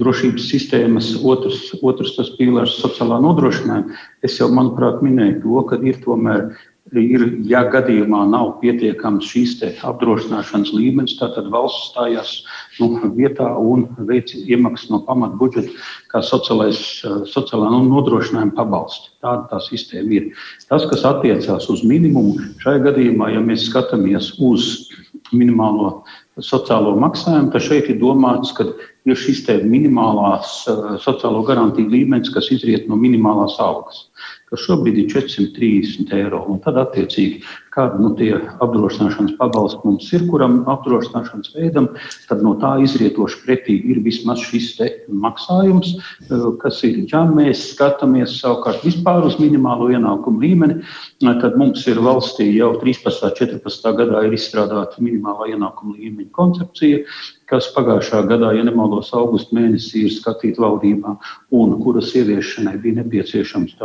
[0.00, 3.98] drošības sistēmas otrs, otrs tas pīlārs sociālā nodrošinājuma.
[4.24, 6.48] Es jau, manuprāt, minēju to, ka ir tomēr
[6.92, 9.54] ir, ja gadījumā nav pietiekams šīs
[9.86, 12.32] apdrošināšanas līmenis, tad valsts stājās
[12.80, 15.72] nu, vietā un veic iemaksas no pamata budžeta,
[16.12, 16.80] kā sociālais,
[17.30, 19.14] sociālā nu, nodrošinājuma pabalsti.
[19.24, 20.28] Tāda tā sistēma ir.
[20.68, 24.90] Tas, kas attiecās uz minimumu, šajā gadījumā, ja mēs skatāmies uz
[25.36, 25.90] minimālo
[26.42, 28.66] sociālo maksājumu, tad šeit ir domāts, ka
[29.04, 30.64] ir šis minimālās
[31.04, 34.06] sociālo garantiju līmenis, kas izriet no minimālās algas
[34.54, 36.44] kas šobrīd ir 430 eiro.
[36.64, 37.42] Tad, attiecīgi,
[37.74, 38.32] kāda nu, tie
[38.62, 41.88] apdrošināšanas pabalsti mums ir, kuram apdrošināšanas veidam,
[42.28, 44.74] tad no tā izrietoši pretī ir vismaz šis
[45.08, 50.82] maksājums, eh, kas ir, ja mēs skatāmies savukārt vispār uz minimālo ienākumu līmeni,
[51.42, 53.24] tad mums ir valstī jau 13.
[53.24, 53.94] un 14.
[53.98, 57.04] gadā ir izstrādāta minimālā ienākuma līmeņa koncepcija,
[57.50, 61.14] kas pagājušā gadā, ja nemaldos, augusta mēnesī ir skatīta valdībā
[61.54, 63.76] un kuras ieviešanai bija nepieciešams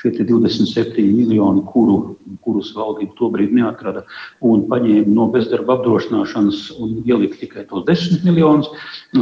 [0.00, 4.04] šie 27 miljoni, kuru, kurus valdība tobrīd neatrada
[4.44, 8.70] un paņēma no bezdarba apdrošināšanas un ielika tikai tos 10 miljonus.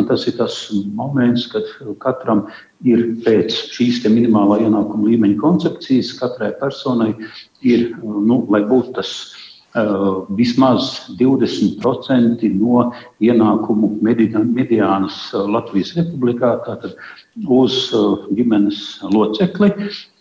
[0.08, 0.58] Tas ir tas
[0.96, 1.68] moments, kad
[2.02, 2.46] katram
[2.84, 7.12] ir pēc šīs minimālā ienākuma līmeņa koncepcijas, katrai personai
[7.62, 9.14] ir, nu, lai būtu tas
[9.74, 16.94] vismaz 20% no ienākumu mediānas eh, Latvijas republikā tātad,
[17.50, 19.72] uz eh, ģimenes locekli.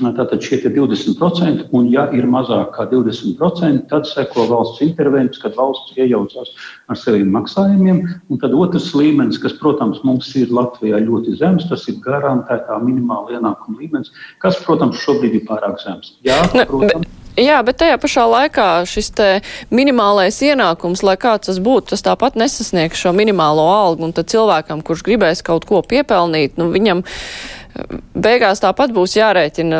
[0.01, 5.53] Tātad šie ir 20%, un ja ir mazāk kā 20%, tad seko valsts intervences, kad
[5.59, 6.49] valsts iejaucās
[6.89, 8.03] ar saviem maksājumiem.
[8.33, 13.37] Un tad otrs līmenis, kas, protams, mums ir Latvijā ļoti zems, tas ir garantētā minimāla
[13.37, 14.09] ienākuma līmenis,
[14.41, 16.17] kas, protams, šobrīd ir pārāk zems.
[16.25, 17.22] Jā, protams.
[17.39, 19.09] Jā, bet tajā pašā laikā šis
[19.73, 24.05] minimālais ienākums, lai kāds tas būtu, tas tāpat nesasniegs šo minimālo algu.
[24.05, 29.79] Un tad cilvēkam, kurš gribēs kaut ko piepelnīt, nu, viņam eh, beigās tāpat būs jārēķina,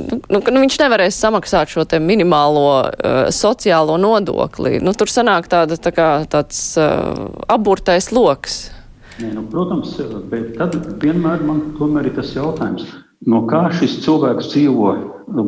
[0.00, 4.78] nu, nu, nu viņš nevarēs samaksāt šo minimālo uh, sociālo nodokli.
[4.80, 8.70] Nu, tur sanāk tāda, tā kā, tāds uh, aburtais loks.
[9.18, 9.92] Nē, nu, protams,
[10.32, 12.88] bet tad vienmēr man tomēr ir tas jautājums
[13.26, 14.90] no kā šis cilvēks dzīvo,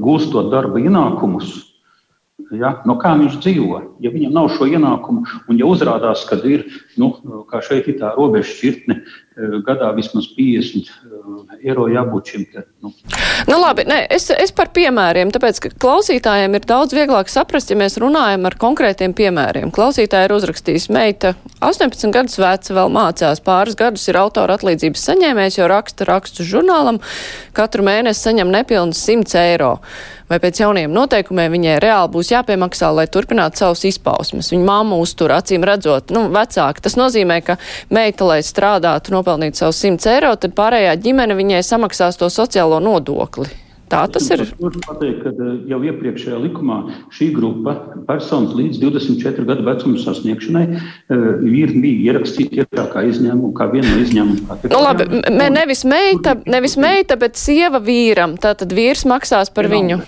[0.03, 1.53] gūstot darba ienākumus.
[2.57, 2.81] Ja?
[2.89, 3.81] No kā viņš dzīvo?
[4.03, 6.67] Ja viņam nav šo ienākumu, un ja uzrādās, ka ir,
[6.99, 7.13] nu,
[7.51, 8.97] kā šeit ir tā robeža šķirtne,
[9.67, 10.91] gadā vismaz 50
[11.65, 12.45] eiro jābūt šim.
[12.53, 12.93] Te, nu.
[13.49, 17.79] Nu, labi, nē, es, es par piemēriem, tāpēc, ka klausītājiem ir daudz vieglāk saprast, ja
[17.81, 19.73] mēs runājam ar konkrētiem piemēriem.
[19.75, 25.61] Klausītāji ir uzrakstījis meita 18 gadus veca, vēl mācās pāris gadus, ir autora atlīdzības saņēmējs,
[25.61, 27.01] jo raksta rakstu žurnālam,
[27.57, 29.75] katru mēnesi saņem nepilnus 100 eiro
[30.31, 34.53] vai pēc jauniem noteikumiem viņai reāli būs jāpiemaksā, lai turpinātu savus izpausmes.
[34.55, 36.85] Viņa mamma uztur acīm redzot, nu, vecāki.
[36.85, 37.59] Tas nozīmē, ka
[37.93, 43.51] meita, lai strādātu, nopelnītu savus 100 eiro, tad pārējā ģimene viņai samaksās to sociālo nodokli.
[43.91, 44.45] Tā tas ir.
[44.87, 46.77] Pateikt, ka eh, jau iepriekšējā likumā
[47.17, 47.75] šī grupa
[48.07, 54.05] personas līdz 24 gadu vecuma sasniegšanai eh, ir bija ierakstīta kā izņēmuma, kā viena no
[54.05, 54.71] izņēmumiem.
[54.71, 55.09] Nu, labi,
[55.59, 58.39] nevis meita, nevis meita, bet sieva vīram.
[58.39, 59.99] Tātad vīrs maksās par viņu.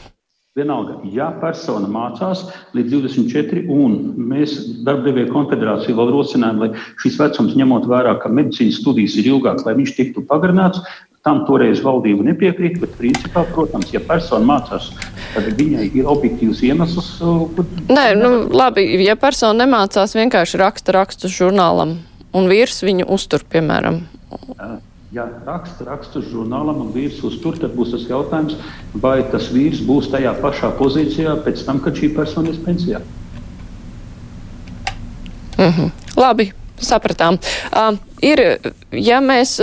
[0.52, 2.42] Vienalga, ja persona mācās
[2.76, 6.68] līdz 24, un mēs darbdevēja konfederācija vēl rosinājām, lai
[7.00, 10.84] šis vecums ņemot vērā, ka medicīnas studijas ir ilgākas, lai viņš tiktu pagarināts,
[11.24, 14.90] tam toreiz valdība nepiekrīt, bet principā, protams, ja persona mācās,
[15.32, 17.10] tad viņai ir objektīvs iemesls.
[17.88, 21.96] Nē, nu, labi, ja persona nemācās, vienkārši raksta rakstu žurnālam,
[22.36, 24.02] un vīrs viņu uztur, piemēram.
[24.52, 24.74] Jā
[25.12, 28.54] Ja raksta rakstus žurnālam un vīrs uztur, tad būs tas jautājums,
[28.96, 33.00] vai tas vīrs būs tajā pašā pozīcijā pēc tam, kad šī persona ir pensijā.
[35.58, 35.90] Mm -hmm.
[36.16, 36.52] Labi,
[36.86, 37.38] sapratām.
[37.72, 38.40] Uh, ir,
[38.94, 39.56] ja mēs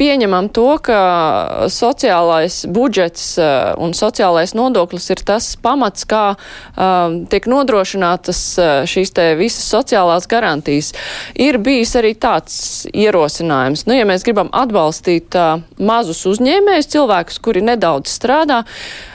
[0.00, 1.00] pieņemam to, ka
[1.72, 3.34] sociālais budžets
[3.80, 6.34] un sociālais nodoklis ir tas pamats, kā
[7.32, 8.42] tiek nodrošinātas
[8.90, 10.92] šīs te visas sociālās garantijas,
[11.36, 12.56] ir bijis arī tāds
[12.90, 13.86] ierosinājums.
[13.88, 15.36] Nu, ja mēs gribam atbalstīt
[15.78, 18.62] mazus uzņēmējus, cilvēkus, kuri nedaudz strādā,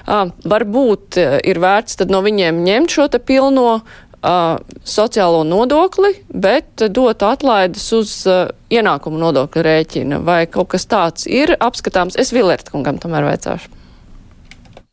[0.06, 3.80] varbūt ir vērts tad no viņiem ņemt šo te pilno
[4.26, 4.58] uh,
[4.88, 10.22] sociālo nodokli, bet dot atlaides uz uh, ienākumu nodokļa rēķina.
[10.26, 12.18] Vai kaut kas tāds ir apskatāms?
[12.20, 13.72] Es Vilert kungam tomēr veicāšu.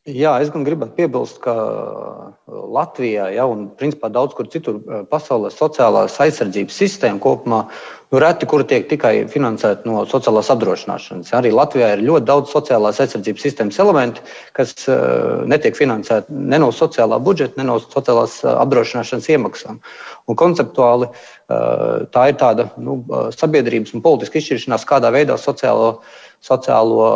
[0.02, 1.52] Jā, es gan gribētu piebilst, ka
[2.50, 4.80] Latvijā, ja, un principā daudz kur citur
[5.12, 7.60] pasaulē, sociālās aizsardzības sistēma kopumā
[8.12, 11.32] nu, reti, kur tiek tikai finansēta no sociālās apdrošināšanas.
[11.38, 14.24] Arī Latvijā ir ļoti daudz sociālās aizsardzības sistēmas elementu,
[14.56, 19.82] kas uh, netiek finansēti ne no sociālā budžeta, ne no sociālās apdrošināšanas iemaksām.
[20.28, 23.00] Un konceptuāli uh, tā ir tāda nu,
[23.34, 25.94] sabiedrības un politiska izšķiršanās, kādā veidā sociālo,
[26.44, 27.06] sociālo,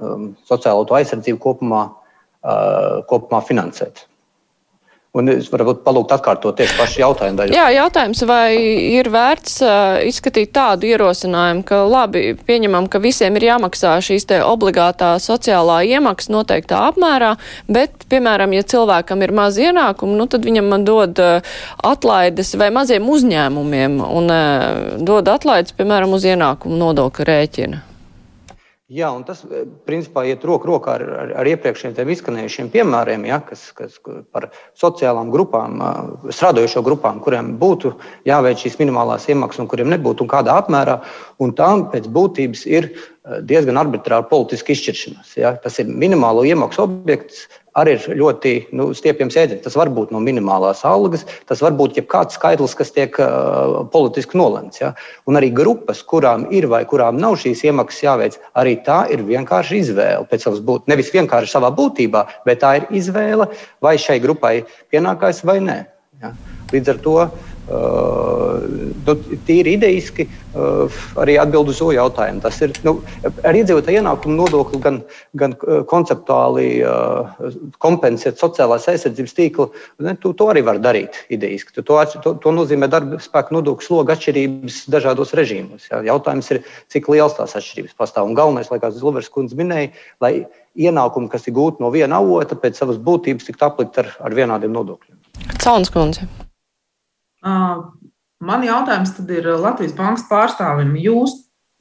[0.00, 1.88] um, sociālo aizsardzību kopumā
[2.40, 4.06] Uh, kopumā finansēt.
[5.18, 7.54] Un es varu palūgt atkārtot tieši pašu jautājumu daļu.
[7.56, 8.54] Jā, jautājums, vai
[8.94, 14.38] ir vērts uh, izskatīt tādu ierosinājumu, ka labi, pieņemam, ka visiem ir jāmaksā šīs te
[14.46, 17.32] obligātā sociālā iemaksa noteiktā apmērā,
[17.66, 21.52] bet, piemēram, ja cilvēkam ir maz ienākumu, nu tad viņam dod uh,
[21.90, 27.86] atlaides vai maziem uzņēmumiem un uh, dod atlaides, piemēram, uz ienākumu nodokļa rēķina.
[28.90, 33.36] Jā, un tas eh, principā iet roku rokā ar, ar, ar iepriekšējiem izskanējušiem piemēriem, ja,
[33.46, 34.00] kas, kas
[34.34, 34.48] par
[34.80, 37.92] sociālām grupām, eh, strādājošo grupām, kuriem būtu
[38.26, 40.98] jāveic šīs minimālās iemaksas un kuriem nebūtu un kādā apmērā.
[41.38, 45.36] Un tām pēc būtības ir eh, diezgan arbitrāra politiska izšķiršanās.
[45.38, 45.54] Ja.
[45.62, 47.46] Tas ir minimālo iemaksu objekts,
[47.78, 49.62] arī ir ļoti nu, stiepjams jēdziens.
[49.64, 54.38] Tas var būt no minimālās algas, tas var būt jebkāds skaitlis, kas tiek uh, politiski
[54.40, 54.82] nolemts.
[54.82, 54.92] Ja?
[55.30, 59.82] Un arī grupas, kurām ir vai kurām nav šīs iemaksas jāveic, arī tā ir vienkārši
[59.84, 60.26] izvēle.
[60.30, 63.50] Pēc savas būtības, nevis vienkārši savā būtībā, bet tā ir izvēle,
[63.84, 64.60] vai šai grupai
[64.92, 65.80] pienākās vai nē.
[66.20, 66.34] Ja?
[66.70, 67.16] Līdz ar to
[67.68, 69.14] nu,
[69.46, 72.42] tīri idejiski uh, arī atbild uz šo jautājumu.
[72.44, 72.96] Tas ir nu,
[73.26, 75.00] ar iedzīvotāju ienākumu nodokli gan,
[75.38, 76.68] gan uh, konceptuāli
[77.82, 79.68] kompensēt sociālās aizsardzības tīklu.
[80.04, 81.74] Ne, tu, to arī var darīt idejiski.
[81.76, 85.88] Tu, to, to, to nozīmē darba spēka nodokļu sloga atšķirības dažādos režīmos.
[85.92, 86.02] Jā.
[86.10, 88.30] Jautājums ir, cik liels tās atšķirības pastāv.
[88.30, 89.94] Un galvenais, lai kā Zilvers kundze minēja,
[90.24, 90.34] lai
[90.78, 94.74] ienākumi, kas ir gūti no viena avota, pēc savas būtības tiktu aplikt ar, ar vienādiem
[94.74, 95.18] nodokļiem.
[95.60, 96.28] Cauns kundze.
[97.44, 100.94] Man jautājums tad ir Latvijas bankas pārstāvim.
[101.00, 101.36] Jūs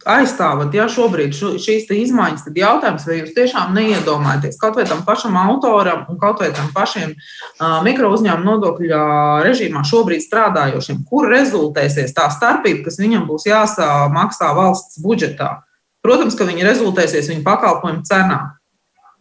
[0.07, 5.35] aizstāvat ja, šobrīd šīs izmaiņas, tad jautājums, vai jūs tiešām neiedomājaties kaut vai tam pašam
[5.39, 9.01] autoram un kaut vai tam pašiem uh, mikro uzņēmumu nodokļu
[9.43, 15.57] režīmā šobrīd strādājošiem, kur rezultēsies tā starpība, kas viņam būs jāsamaksā valsts budžetā.
[15.99, 18.39] Protams, ka viņi rezultēsies viņa pakalpojumu cenā.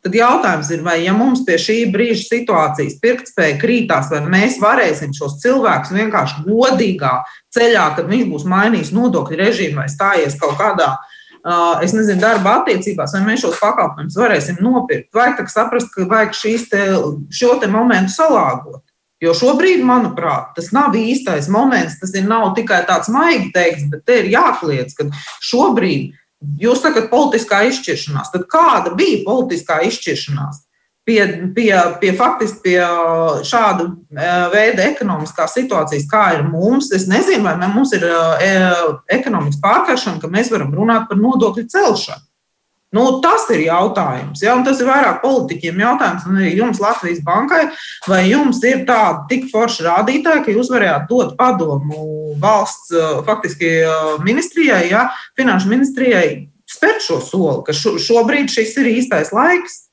[0.08, 5.10] Tad jautājums ir, vai ja mums pie šī brīža situācijas pirktspēja krītās, vai mēs varēsim
[5.12, 7.10] šos cilvēkus vienkārši godīgā
[7.52, 10.94] ceļā, kad viņš būs mainījis nodokļu režīmu vai stājies kaut kādā,
[11.84, 15.10] es nezinu, darba attiecībās, vai mēs šos pakalpojumus varēsim nopirkt.
[15.12, 16.32] Vajag tā saprast, ka vajag
[16.72, 16.86] te,
[17.28, 18.80] šo te momentu salāgot.
[19.20, 21.98] Jo šobrīd, manuprāt, tas nav īstais moments.
[22.00, 25.10] Tas ir nav tikai tāds maigi teikts, bet te ir jākliedz, ka
[25.44, 26.16] šobrīd
[26.60, 28.32] jūs sakat politiskā izšķiršanās.
[28.34, 30.64] Tad kāda bija politiskā izšķiršanās?
[31.08, 31.22] Pie,
[31.56, 31.72] pie,
[32.02, 32.78] pie faktiski pie
[33.48, 38.50] šāda e, veida ekonomiskās situācijas, kā ir mums, es nezinu, vai mums ir e,
[39.16, 42.27] ekonomikas pārkaršana, ka mēs varam runāt par nodokļu celšanu.
[42.96, 44.40] Nu, tas ir jautājums.
[44.40, 44.54] Ja?
[44.56, 47.66] Un tas ir vairāk politiķiem jautājums, un arī jums, Latvijas bankai,
[48.08, 52.94] vai jums ir tāda tik forša rādītāja, ka jūs varētu dot padomu valsts
[53.28, 53.74] faktiski
[54.24, 55.08] ministrijai, ja?
[55.36, 56.30] finanšu ministrijai,
[56.68, 59.87] spērt šo soli, ka šobrīd šis ir īstais laiks.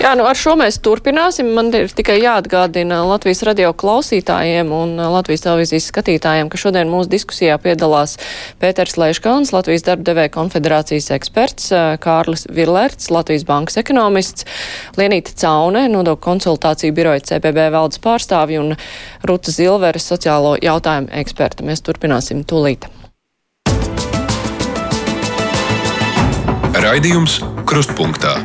[0.00, 1.48] Jā, nu ar šo mēs turpināsim.
[1.56, 7.56] Man ir tikai jāatgādina Latvijas radio klausītājiem un Latvijas televīzijas skatītājiem, ka šodien mūsu diskusijā
[7.62, 8.16] piedalās
[8.62, 11.70] Pēters Leiškauns, Latvijas darbdevēja konfederācijas eksperts,
[12.02, 14.46] Kārlis Villerts, Latvijas bankas ekonomists,
[15.00, 18.76] Lienīta Caune, nodokļu konsultāciju biroja CPB valdes pārstāvji un
[19.26, 21.66] Ruta Zilveres, sociālo jautājumu eksperta.
[21.66, 22.88] Mēs turpināsim tūlīt.
[26.76, 28.36] Raidījums Krustpunktā.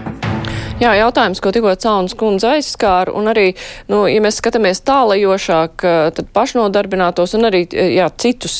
[0.81, 3.51] Jā, jautājums, ko tikko Caunas kundze aizskāra, un arī,
[3.91, 5.83] nu, ja mēs skatāmies tālajošāk,
[6.17, 8.55] tad pašnodarbinātos un arī, jā, citus,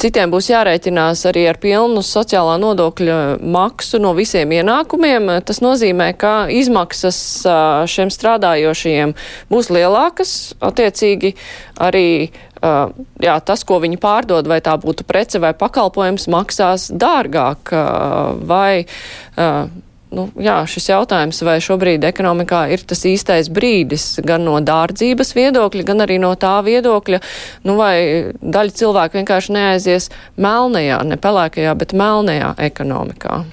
[0.00, 5.28] citiem būs jārēķinās arī ar pilnu sociālā nodokļa maksu no visiem ienākumiem.
[5.44, 7.20] Tas nozīmē, ka izmaksas
[7.92, 9.12] šiem strādājošajiem
[9.52, 10.36] būs lielākas,
[10.72, 11.36] attiecīgi
[11.76, 12.08] arī
[12.58, 12.90] Uh,
[13.22, 17.70] jā, tas, ko viņi pārdod, vai tā būtu prece vai pakalpojums, maksās dārgāk.
[17.70, 19.68] Uh, vai uh,
[20.14, 25.84] nu, jā, šis jautājums, vai šobrīd ekonomikā ir tas īstais brīdis gan no dārdzības viedokļa,
[25.90, 27.20] gan arī no tā viedokļa,
[27.68, 27.96] nu, vai
[28.40, 33.44] daļa cilvēku vienkārši neaizies melnajā, ne pelēkajā, bet melnajā ekonomikā.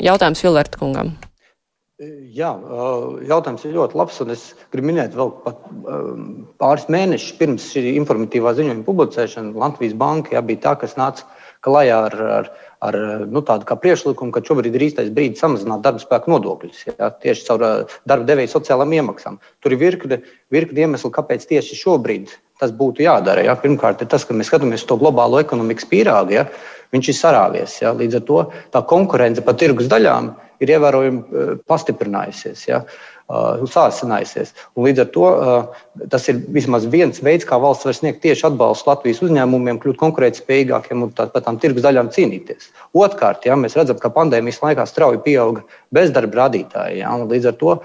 [0.00, 1.16] Jautājums Vilerta kungam.
[2.32, 2.54] Jā,
[3.28, 4.20] jautājums ir ļoti labs.
[4.32, 5.58] Es gribu minēt, vēl pat
[6.62, 11.28] pāris mēnešus pirms šī informatīvā ziņojuma publicēšanas Latvijas Banka jā, bija tā, kas nāca
[11.64, 12.96] klajā ar, ar ar
[13.28, 16.84] nu, tādu priekšlikumu, ka šobrīd ir īstais brīdis samazināt darba spēku nodokļus.
[16.88, 17.64] Ja, tieši caur
[18.08, 19.36] darba devēja sociālām iemaksām.
[19.60, 20.20] Tur ir virkne,
[20.52, 23.44] virkne iemeslu, kāpēc tieši šobrīd tas būtu jādara.
[23.44, 23.56] Ja.
[23.60, 26.36] Pirmkārt, ir tas, ka mēs skatāmies to globālo ekonomikas pīrāgu.
[26.38, 26.46] Ja.
[26.94, 27.76] Viņš ir sarāvies.
[27.84, 27.92] Ja.
[27.96, 28.40] Līdz ar to
[28.72, 32.66] tā konkurence pa tirgus daļām ir ievērojami pastiprinājusies.
[32.68, 32.98] Ja uh,
[33.70, 34.52] sāsinājusies.
[34.74, 38.48] Un līdz ar to uh, tas ir vismaz viens veids, kā valsts var sniegt tieši
[38.50, 42.70] atbalstu Latvijas uzņēmumiem, kļūt konkurētspējīgākiem un par tām tirgus daļām cīnīties.
[42.98, 47.00] Otrkārt, ja, mēs redzam, ka pandēmijas laikā strauji pieauga bezdarba rādītāji.
[47.00, 47.84] Ja, līdz ar to uh,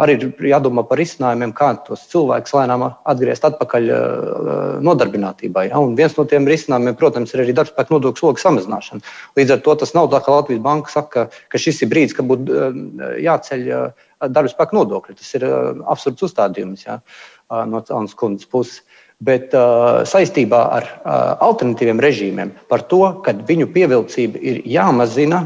[0.00, 5.68] arī ir jādomā par risinājumiem, kā tos cilvēkus lēnām atgriezt atpakaļ uh, nodarbinātībai.
[5.70, 9.16] Ja, un viens no tiem risinājumiem, protams, ir arī darbspēka nodokļu slogu samazināšana.
[9.38, 12.28] Līdz ar to tas nav tā, ka Latvijas banka saka, ka šis ir brīdis, kad
[12.30, 12.84] būtu uh,
[13.28, 13.66] jāceļ.
[13.68, 15.18] Uh, darba spēka nodokļi.
[15.18, 18.80] Tas ir uh, absurds uzstādījums ja, uh, no Cēlonas kundzes puses.
[19.18, 21.12] Bet uh, saistībā ar uh,
[21.48, 25.42] alternatīviem režīmiem par to, ka viņu pievilcība ir jāmazina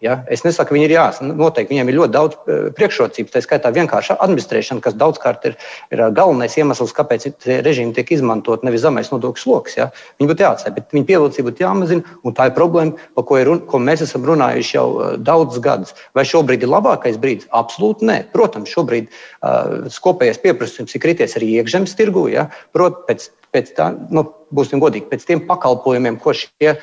[0.00, 0.22] Ja?
[0.32, 1.28] Es nesaku, viņi ir jāsaka.
[1.36, 5.56] Noteikti viņiem ir ļoti daudz eh, priekšrocības, tā skaitā vienkārša administrēšana, kas daudzkārt ir,
[5.92, 7.26] ir eh, galvenais iemesls, kāpēc
[7.66, 9.76] režīmi tiek izmantot nevis zemais nodokļu sloks.
[9.76, 9.90] Ja?
[10.20, 13.82] Viņi būtu jāatstāj, bet viņu pievilcība būtu jāmazina, tā ir problēma, par ko, ir, ko
[13.82, 15.92] mēs esam runājuši jau eh, daudzus gadus.
[16.16, 17.50] Vai šobrīd ir labākais brīdis?
[17.56, 18.22] Absolūti nē.
[18.32, 22.24] Protams, šobrīd uh, kopējais pieprasījums ir krities arī iekšzemes tirgū.
[22.32, 22.46] Ja?
[22.76, 26.74] Protams, pēc tā, nu, būsim godīgi, pēc tiem pakalpojumiem, ko šie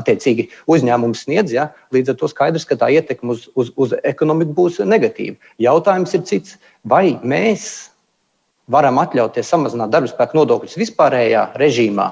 [0.00, 4.56] attiecīgi uzņēmumi sniedz, ja, līdz ar to skaidrs, ka tā ietekme uz, uz, uz ekonomiku
[4.56, 5.38] būs negatīva.
[5.62, 6.58] Jautājums ir cits.
[6.86, 7.90] Vai mēs
[8.70, 12.08] varam atļauties samazināt darba spēku nodokļus vispārējā režīmā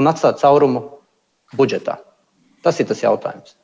[0.00, 0.86] un atstāt caurumu
[1.56, 2.00] budžetā?
[2.64, 3.56] Tas ir tas jautājums.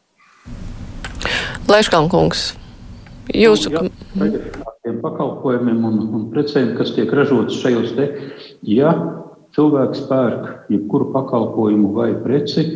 [1.66, 2.65] Lēškalnkungs.
[3.34, 3.88] Jūsu nu,
[4.86, 8.06] tiem pakalpojumiem un, un precēm, kas tiek ražotas šajos te,
[8.62, 8.92] ja
[9.56, 12.66] cilvēks pērk jebkuru pakalpojumu vai preci,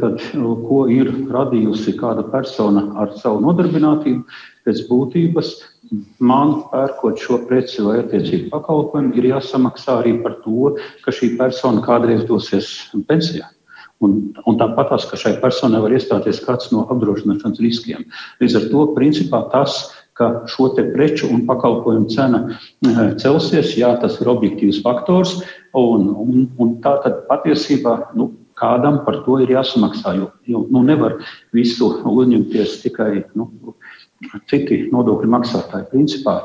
[0.00, 0.22] tad
[0.66, 4.24] ko ir radījusi kāda persona ar savu nodarbinātību,
[4.66, 5.52] pēc būtības
[6.18, 10.72] man pērkot šo preci vai attiecīgu pakalpojumu, ir jāsamaksā arī par to,
[11.04, 12.72] ka šī persona kādreiz dosies
[13.06, 13.52] pensijā.
[14.04, 18.02] Un, un tāpat tās, ka šai personai var iestāties kāds no apdrošināšanas riskiem.
[18.42, 19.78] Līdz ar to, principā, tas,
[20.16, 25.38] ka šo preču un pakalpojumu cena eh, celsies, jā, tas ir objektīvs faktors.
[25.76, 30.16] Un, un, un tā tad patiesībā nu, kādam par to ir jāsamaksā.
[30.16, 31.18] Jo, jo nu, nevar
[31.56, 33.50] visu uzņemties tikai nu,
[34.48, 35.90] citi nodokļu maksātāji.
[35.92, 36.38] Principā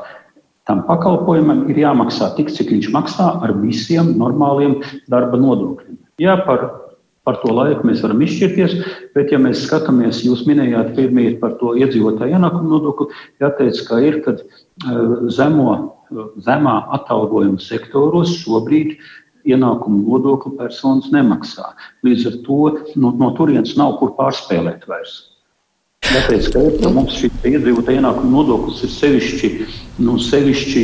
[0.68, 4.78] tam pakalpojumam ir jāmaksā tik, cik viņš maksā ar visiem normāliem
[5.10, 5.96] darba nodokļiem.
[6.20, 6.81] Ja par
[7.22, 8.72] Par to laiku mēs varam izšķirties,
[9.14, 13.06] bet, ja mēs skatāmies, jūs minējāt pirmie par to iedzīvotāju ienākumu nodokli,
[13.42, 14.42] jāteic, ka ir, kad
[15.30, 15.76] zemo,
[16.42, 18.96] zemā atalgojuma sektoros šobrīd
[19.46, 21.72] ienākumu nodokli personas nemaksā.
[22.06, 22.62] Līdz ar to
[22.98, 25.20] no, no turienes nav kur pārspēlēt vairs.
[26.02, 29.50] Tāpēc, ka mums šī iedzīvotāja ienākuma nodoklis ir sevišķi,
[30.02, 30.82] nu, sevišķi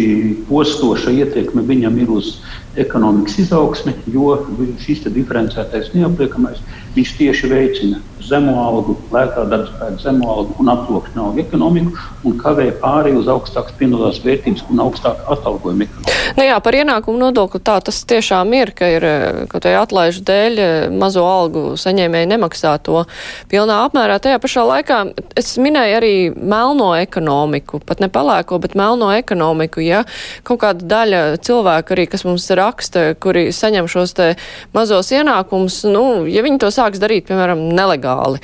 [0.48, 2.36] postoša ietekme viņam ir uz
[2.84, 4.36] ekonomikas izaugsmi, jo
[4.84, 6.62] šis diferencētais neapliekamais
[6.96, 11.92] viņš tieši veicina zemo algu, lētā darba spēka zemo algu un aploksņa algu ekonomiku
[12.28, 16.16] un kavē pāri uz augstākas pievienotās vērtības un augstāku atalgojumu ekonomiku.
[16.36, 19.06] Nu jā, par ienākumu nodokli tā tas tiešām ir, ka ir
[19.50, 20.60] kaut vai atlaižu dēļ
[20.98, 23.04] mazo algu saņēmēji nemaksā to
[23.50, 24.18] pilnā apmērā.
[24.22, 25.00] Tajā pašā laikā
[25.38, 30.04] es minēju arī melno ekonomiku, pat ne palēko, bet melno ekonomiku, ja
[30.46, 34.34] kaut kāda daļa cilvēku arī, kas mums raksta, kuri saņem šos te
[34.76, 38.42] mazos ienākumus, nu, ja viņi to sāks darīt, piemēram, nelegāli.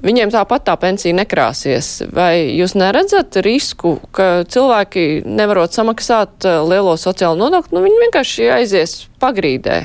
[0.00, 2.06] Viņiem tāpat tā pensija nekrāsies.
[2.16, 8.48] Vai jūs neredzat risku, ka cilvēki nevarot samaksāt uh, lielo sociālo nodokli, nu viņi vienkārši
[8.56, 9.80] aizies pagrīdē?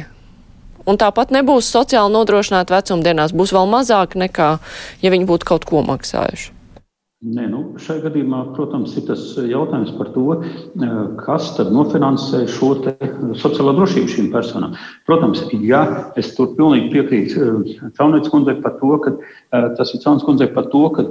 [0.87, 4.51] Un tāpat nebūs sociāli nodrošināti vecumdienās, būs vēl mazāk nekā,
[5.03, 6.54] ja viņi būtu kaut ko maksājuši.
[7.23, 10.89] Nē, nu, šajā gadījumā, protams, ir tas jautājums par to, eh,
[11.21, 12.73] kas tad nofinansē šo
[13.39, 14.75] sociālo drošību šīm personām.
[15.07, 20.03] Protams, ja es tur pilnīgi piekrītu eh, Caunētas kundzei par to, ka eh, tas ir
[20.03, 21.07] Caunas kundzei par to, ka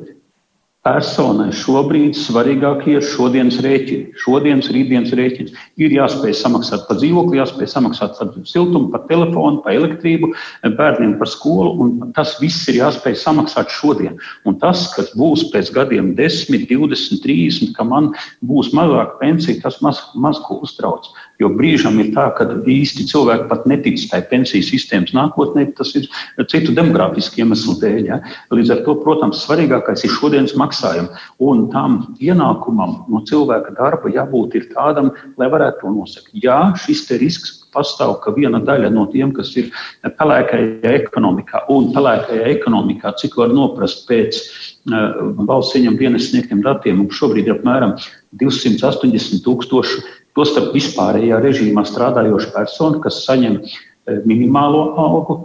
[0.85, 4.19] Personai šobrīd svarīgākie ir šodienas rēķini.
[4.21, 9.79] Šodienas, rītdienas rēķins ir jāspēj samaksāt par dzīvokli, jāspēj samaksāt par siltumu, par telefonu, par
[9.79, 10.29] elektrību,
[10.77, 11.89] bērniem par skolu.
[12.19, 14.21] Tas viss ir jāspēj samaksāt šodien.
[14.45, 18.13] Un tas, kas būs pēc gadiem, 10, 20, 30, ka man
[18.45, 21.09] būs mazāka pensija, tas maz, maz ko uztrauc.
[21.43, 26.07] Jo brīžam ir tā, ka īsti cilvēki pat netic tai pensiju sistēmas nākotnē, tas ir
[26.51, 28.01] citu demografisku iemeslu dēļ.
[28.07, 28.21] Ja?
[28.55, 31.11] Līdz ar to, protams, svarīgākais ir šodienas maksājumi.
[31.43, 35.11] Un tam ienākumam no cilvēka darba jābūt tādam,
[35.41, 36.31] lai varētu to nosakt.
[36.39, 39.73] Jā, šis risks pastāv, ka viena daļa no tiem, kas ir
[40.07, 47.01] pelēkajā ekonomikā un pelēkajā ekonomikā, cik var noprast pēc uh, valsts ieņem dienas sniegtiem datiem,
[47.03, 47.97] mums šobrīd ir apmēram
[48.39, 50.05] 280 tūkstoši
[50.35, 55.39] Tostarp vispārējā režīmā strādājoša persona, kas saņem eh, minimālo algu,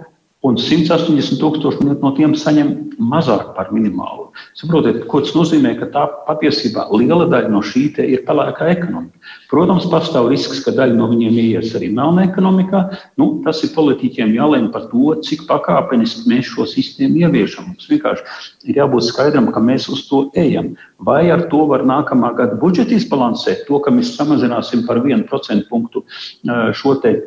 [0.47, 2.69] un 180 tūkstoši no tiem saņem
[3.11, 4.29] mazāk par minimālo.
[4.55, 9.19] Saprotiet, ko tas nozīmē, ka tā patiesībā liela daļa no šī ir pelēkā ekonomika.
[9.51, 12.85] Protams, pastāv risks, ka daļa no viņiem ies arī melnā ekonomikā.
[13.19, 17.73] Nu, tas ir politiķiem jālēm par to, cik pakāpeniski mēs šo sistēmu ieviešam.
[17.73, 20.71] Mums vienkārši ir jābūt skaidram, ka mēs uz to ejam.
[21.03, 26.05] Vai ar to var nākamā gada budžeta izbalansēt to, ka mēs samazināsim par 1% punktu
[26.05, 27.17] eh, šo te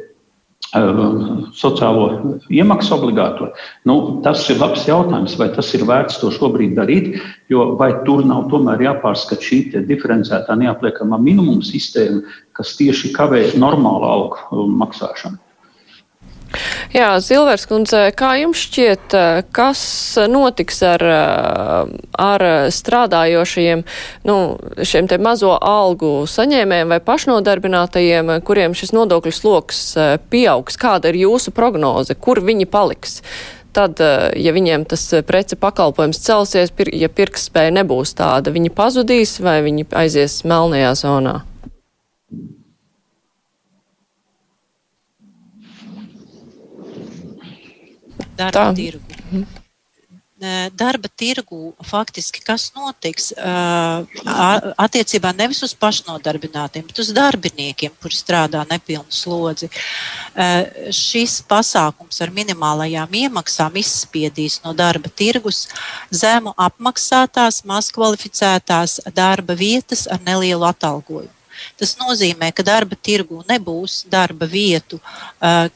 [0.72, 3.50] sociālo iemaksu obligāto?
[3.84, 7.20] Nu, tas ir labs jautājums, vai tas ir vērts to šobrīd darīt,
[7.52, 12.22] jo vai tur nav tomēr jāpārskata šī diferencētā neapliekamā minimuma sistēma,
[12.56, 15.38] kas tieši kavē normālu algu maksāšanu.
[16.92, 19.82] Jā, Silvers kundze, kā jums šķiet, eh, kas
[20.28, 23.84] notiks ar, eh, ar strādājošajiem,
[24.28, 24.36] nu,
[24.76, 30.76] šiem te mazo algu saņēmējiem vai pašnodarbinātajiem, kuriem šis nodokļu sloks eh, pieaugs?
[30.76, 32.14] Kāda ir jūsu prognoze?
[32.14, 33.22] Kur viņi paliks?
[33.72, 33.96] Tad,
[34.36, 40.42] ja viņiem tas prece pakalpojums celsies, ja pirkstspēja nebūs tāda, viņi pazudīs vai viņi aizies
[40.44, 41.40] melnajā zonā?
[48.36, 48.74] Darba Tā.
[48.76, 49.18] tirgu.
[49.30, 49.44] Mhm.
[50.74, 53.28] Darba tirgu faktiski kas notiks
[54.82, 59.68] attiecībā nevis uz pašnodarbinātiem, bet uz darbiniekiem, kuri strādā nepilnu slodzi.
[60.90, 65.68] Šis pasākums ar minimālajām iemaksām izspiedīs no darba tirgus
[66.10, 71.30] zemu apmaksātās, maz kvalificētās darba vietas ar nelielu atalgojumu.
[71.80, 75.00] Tas nozīmē, ka darba tirgu nebūs darba vietu,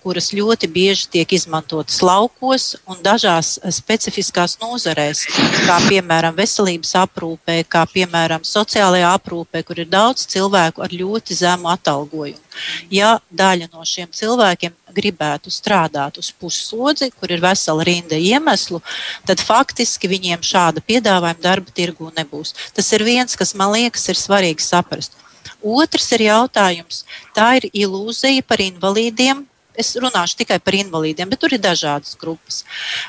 [0.03, 5.27] kuras ļoti bieži tiek izmantotas laukos un dažās specifiskās nozarēs,
[5.67, 11.73] kā piemēram veselības aprūpē, kā piemēram sociālajā aprūpē, kur ir daudz cilvēku ar ļoti zemu
[11.75, 12.43] atalgojumu.
[12.91, 18.81] Ja daļa no šiem cilvēkiem gribētu strādāt uz pusslodzi, kur ir vesela rinda iemeslu,
[19.29, 22.55] tad faktiski viņiem šāda piedāvājuma darba tirgū nebūs.
[22.77, 25.19] Tas ir viens, kas man liekas, ir svarīgi saprast.
[25.67, 27.05] Otrs ir jautājums.
[27.37, 29.45] Tā ir ilūzija par invalīdiem.
[29.77, 32.63] Es runāšu tikai par invalīdiem, bet tur ir dažādas grupas.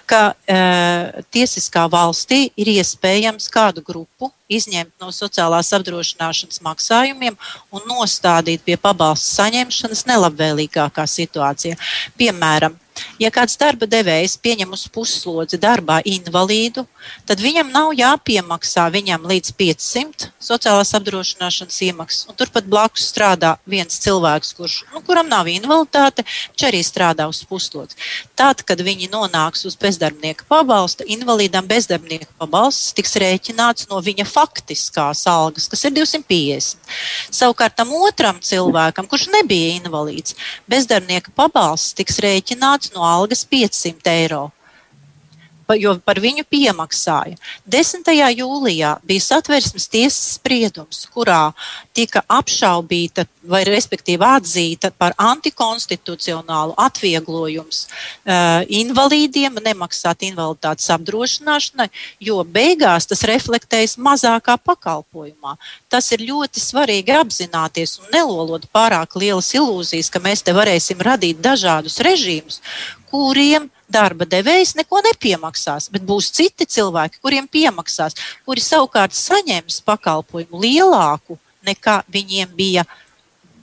[0.10, 0.58] Ka e,
[1.32, 7.38] tiesiskā valstī ir iespējams kādu grupu izņemt no sociālās apdrošināšanas maksājumiem
[7.72, 11.80] un nostādīt pie pabalstu saņemšanas nelabvēlīgākā situācijā.
[12.20, 12.78] Piemēram,
[13.18, 16.84] Ja kāds darba devējs pieņem uz puslodzi darbā invalīdu,
[17.28, 22.28] tad viņam nav jāpiemaksā viņam līdz 500 sociālās apdrošināšanas iemaksas.
[22.30, 27.42] Un turpat blakus strādā viens cilvēks, kurš, nu, kuram nav invaliditāte, viņš arī strādā uz
[27.48, 27.98] puslodzi.
[28.38, 35.26] Tad, kad viņi nonāks uz bezdarbnieka pabalsta, invalīdam bezdarbnieka pabalsts tiks rēķināts no viņa faktiskās
[35.32, 36.94] algas, kas ir 250.
[37.34, 40.38] Savukārt tam otram cilvēkam, kurš nebija invalīds,
[40.70, 44.48] bezdarbnieka pabalsts tiks rēķināts no algas 500 eiro
[45.76, 47.36] jo par viņu piemaksāja.
[47.68, 48.08] 10.
[48.38, 51.52] jūlijā bija satversmes tiesas spriedums, kurā
[51.98, 61.88] tika apšaubīta vai respektīvi atzīta par antikonstitucionālu atvieglojums uh, invalīdiem nemaksāt invaliditātes apdrošināšanai,
[62.24, 65.56] jo beigās tas reflektējas mazākā pakalpojumā.
[65.92, 71.40] Tas ir ļoti svarīgi apzināties un nelolot pārāk lielas ilūzijas, ka mēs te varēsim radīt
[71.44, 72.62] dažādus režīmus,
[73.12, 80.64] kuriem darba devējs neko nepiemaksās, bet būs citi cilvēki, kuriem piemaksās, kuri savukārt saņems pakalpojumu
[80.64, 82.86] lielāku nekā viņiem bija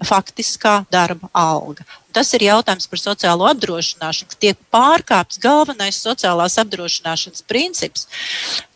[0.09, 1.85] faktiskā darba alga.
[2.15, 8.07] Tas ir jautājums par sociālo apdrošināšanu, ka tiek pārkāpts galvenais sociālās apdrošināšanas princips,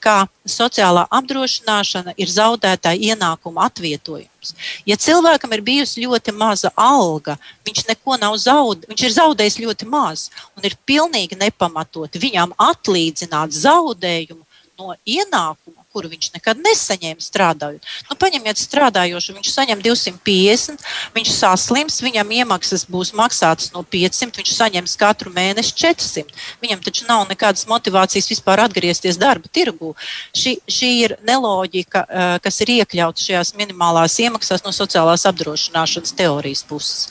[0.02, 4.56] ka sociālā apdrošināšana ir zaudētāja ienākuma atvietojums.
[4.90, 9.90] Ja cilvēkam ir bijusi ļoti maza alga, viņš neko nav zaudējis, viņš ir zaudējis ļoti
[9.92, 14.42] maz un ir pilnīgi nepamatot viņam atlīdzināt zaudējumu
[14.78, 17.86] no ienākuma kuru viņš nekad nesaņēma strādājot.
[18.10, 20.84] Nu, paņemiet strādājošu, viņš saņem 250,
[21.14, 26.36] viņš saslims, viņam iemaksas būs maksātas no 500, viņš saņems katru mēnesi 400.
[26.64, 29.94] Viņam taču nav nekādas motivācijas vispār atgriezties darba tirgū.
[30.36, 32.04] Šī, šī ir neloģika,
[32.44, 37.08] kas ir iekļauta šajās minimālās iemaksās no sociālās apdrošināšanas teorijas puses.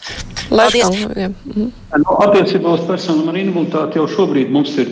[0.49, 0.87] Paldies!
[0.87, 1.73] Mhm.
[1.95, 4.89] Nu, attiecībā uz personām ar invaliditāti jau šobrīd mums ir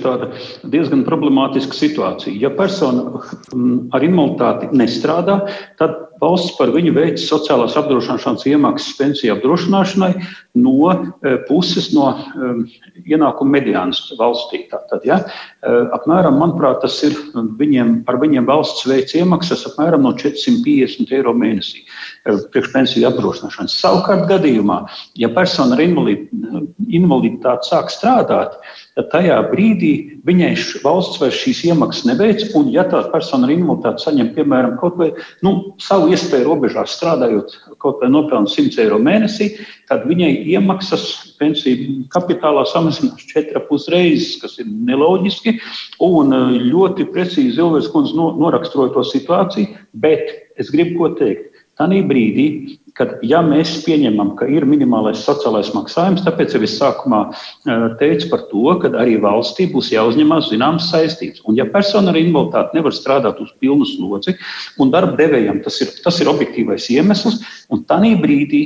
[0.71, 2.31] diezgan problemātiska situācija.
[2.39, 3.19] Ja persona
[3.91, 5.41] ar invaliditāti nestrādā,
[5.81, 10.11] tad valsts par viņu veids sociālās apdrošināšanas iemaksas pensiju apdrošināšanai
[10.65, 12.63] no e, puses no um,
[13.05, 14.63] ienākuma mediānas valstī.
[14.71, 17.17] Tātad, ja, e, apmēram, manuprāt, tas ir
[17.59, 21.85] viņiem, par viņiem valsts veids iemaksas apmēram no 450 eiro mēnesī
[22.25, 23.75] priekšpensiju apdrošināšanas.
[23.83, 24.81] Savukārt gadījumā,
[25.19, 28.57] ja persona ar invaliditāti sāk strādāt,
[28.95, 29.91] tad tajā brīdī
[30.25, 32.43] viņai valsts vairs šīs iemaksas neveic.
[32.55, 35.09] Un, ja tā persona ar invaliditāti saņem, piemēram, kaut vai
[35.45, 39.51] nu, savu iespēju robežās strādājot, kaut vai nopelnot 100 eiro mēnesī,
[39.91, 45.57] tad viņai iemaksas pensiju kapitālā samazinās 4,5 reizes, kas ir neloģiski.
[46.05, 51.54] Un eh, ļoti precīzi Zilvers kundze noraksturoja to situāciju, bet es gribu ko teikt.
[51.75, 52.47] Tanī brīdī,
[52.95, 57.19] kad ja mēs pieņemam, ka ir minimālais sociālais maksājums, tāpēc jau es sākumā
[57.99, 61.43] teicu par to, ka arī valstī būs jāuzņemās zināmas saistības.
[61.43, 64.37] Un ja persona ar invaliditāti nevar strādāt uz pilnu slodzi,
[64.79, 67.41] un darba devējiem tas ir, tas ir objektīvais iemesls,
[67.75, 68.63] un tanī brīdī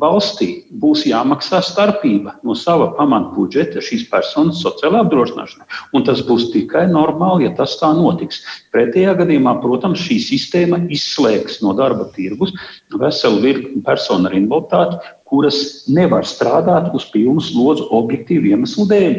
[0.00, 0.48] valstī
[0.82, 5.66] būs jāmaksā starpība no sava pamata budžeta šīs personas sociālā apdrošināšanai.
[5.92, 8.40] Un tas būs tikai normāli, ja tas tā notiks.
[8.72, 12.54] Pretējā gadījumā, protams, šī sistēma izslēgs no darba tirgus
[12.92, 15.00] veselu virkni personu ar invaliditāti,
[15.32, 15.58] kuras
[15.88, 19.16] nevar strādāt uz pilnu slodzi objektīvu iemeslu dēļ.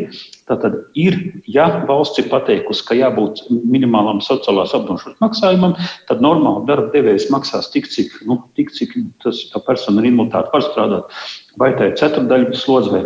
[0.49, 1.15] Tātad ir,
[1.49, 5.77] ja valsts ir pateikusi, ka jābūt minimālam sociālās apdrošināšanas maksājumam,
[6.09, 8.93] tad normāli darba devējs maksās tik, cik, nu, tik, cik
[9.23, 11.23] tas, tā persona ar invaliditāti var strādāt
[11.59, 13.03] vai tā ir ceturdaļa slodze, vai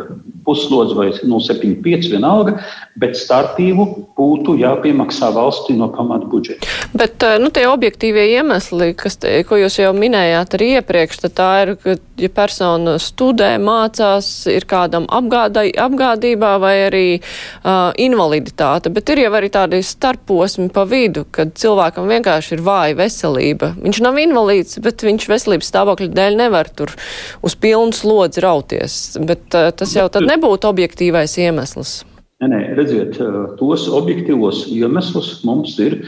[0.48, 2.56] pusslodze, vai 0,75 vienalga,
[2.98, 3.86] bet starpību
[4.18, 6.70] būtu jāpiemaksā valstī no pamata budžeta.
[6.96, 11.36] Bet eh, nu, tie objektīvie iemesli, kas te, ko jūs jau minējāt arī iepriekš, tad
[11.38, 18.90] tā ir, ka ja persona studē, mācās, ir kādam apgādai, apgādībā vai arī uh, invaliditāte,
[18.94, 23.74] bet ir jau arī tādi starposmi pa vidu, kad cilvēkam vienkārši ir vāja veselība.
[23.84, 26.96] Viņš nav invalīds, bet viņš veselības stāvokļa dēļ nevar tur
[27.46, 32.06] uz pilnu slodzi palīdz rauties, bet tas jau tad nebūtu objektīvais iemesls.
[32.38, 33.18] Nē, nē, redziet,
[33.58, 36.04] tos objektīvos iemeslus mums ir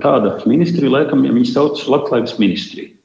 [0.00, 2.95] tāda ministrija, laikam, ja viņi sauc Labklājības ministrija.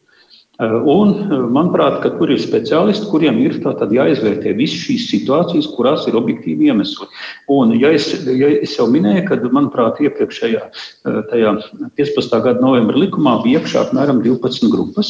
[0.62, 1.14] Un,
[1.49, 7.07] manuprāt, ka tur ir speciālisti, kuriem ir jāizvērtē visas šīs situācijas, kurās ir objektīvi iemesli.
[7.49, 10.62] Un, ja es, ja es jau minēju, ka, manuprāt, iepriekšējā
[11.01, 12.38] 15.
[12.45, 15.09] gada novembra likumā bija iekšā apmēram 12 grupas.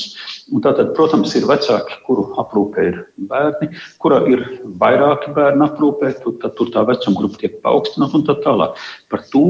[0.64, 4.46] Tātad, protams, ir vecāki, kuru aprūpē ir bērni, kurā ir
[4.80, 8.80] vairāki bērni aprūpē, tad, tad tur tā vecuma grupa tiek paaugstināta un tā tālāk.
[9.12, 9.44] Par to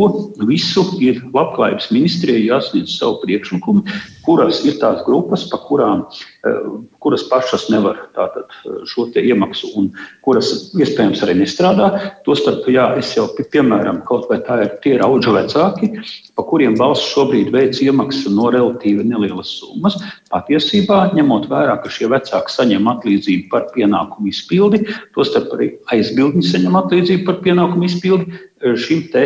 [0.50, 3.86] visu ir Labklājības ministrijai jāsniedz savu priekšlikumu,
[4.26, 8.50] kuras ir tās grupas, pa kurām kurām, kuras pašas nevar tātad,
[8.90, 9.90] šo iemaksu un
[10.26, 11.90] kuras iespējams arī nestrādā.
[12.26, 15.92] Tostarp, jā, es jau piemēram, kaut vai tā ir tie ir auga vecāki,
[16.36, 19.98] pa kuriem valsts šobrīd veic iemaksu no relatīvi nelielas summas.
[20.32, 24.86] Patiesībā, ņemot vērā, ka šie vecāki saņem atlīdzību par pienākumu izpildi,
[25.18, 28.42] tostarp arī aizbildņi saņem atlīdzību par pienākumu izpildi,
[28.78, 29.26] šim te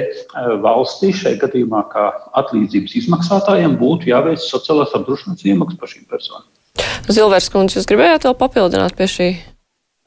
[0.63, 2.07] valstī, šai gadījumā, kā
[2.39, 6.45] atlīdzības izmaksātājiem, būtu jāveic sociālās apdrošināšanas iemaksas par šīm personām.
[7.07, 9.29] Zilvērs kundze, jūs gribējāt vēl papildināt pie šī?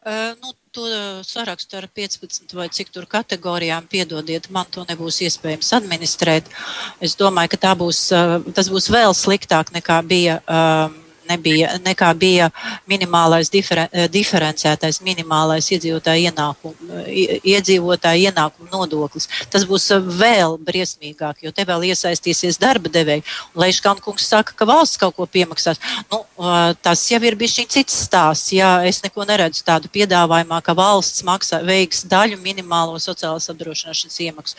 [0.08, 0.86] Uh, nu, to
[1.26, 6.48] sarakstu ar 15 vai cik tur kategorijām, piedodiet, man to nebūs iespējams administrēt.
[7.00, 8.02] Es domāju, ka būs,
[8.54, 10.40] tas būs vēl sliktāk nekā bija.
[10.46, 10.96] Um,
[11.28, 12.50] nebija, nekā bija
[12.90, 17.04] minimālais diferen, eh, diferencētais minimālais iedzīvotāja ienākuma,
[17.54, 19.28] iedzīvotāja ienākuma nodoklis.
[19.50, 23.24] Tas būs vēl briesmīgāk, jo te vēl iesaistīsies darba devēji.
[23.54, 25.80] Leiškāna kungs saka, ka valsts kaut ko piemaksās.
[26.12, 26.24] Nu,
[26.82, 28.52] tas jau ir bijis cits stāsts.
[28.54, 34.56] Jā, es neko neredzu tādu piedāvājumā, ka valsts maksā, veiks daļu minimālo sociālās apdrošināšanas iemaksu.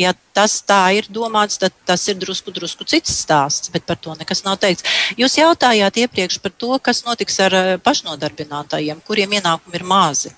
[0.00, 4.16] Ja tas tā ir domāts, tad tas ir drusku, drusku cits stāsts, bet par to
[4.18, 4.86] nekas nav teikts.
[5.18, 10.32] Jūs jautājāt iepriekš par to, kas notiks ar eh, pašnodarbinātajiem, kuriem ienākumi ir mazi.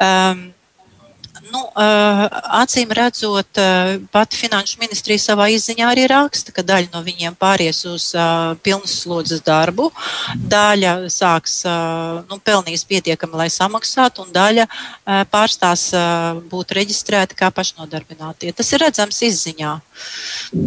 [0.00, 0.50] Um,
[1.50, 2.24] Nu, uh,
[2.60, 7.82] acīm redzot, uh, pati Finanšu ministrija savā izziņā arī raksta, ka daļa no viņiem pāries
[7.90, 9.88] uz uh, pilnas slodzes darbu,
[10.50, 14.66] daļa sāks nu, pelnīs pietiekami, lai samaksātu, un daļa
[15.30, 15.88] pārstās
[16.50, 18.52] būt reģistrēti kā pašnodarbinātie.
[18.56, 19.72] Tas ir redzams izziņā.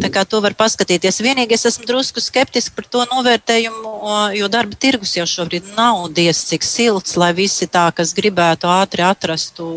[0.04, 1.22] Tā kā to var paskatīties.
[1.24, 3.94] Vienīgais esmu drusku skeptiski par to novērtējumu,
[4.38, 9.06] jo darba tirgus jau šobrīd nav diez cik silts, lai visi tā, kas gribētu ātri
[9.06, 9.68] atrastu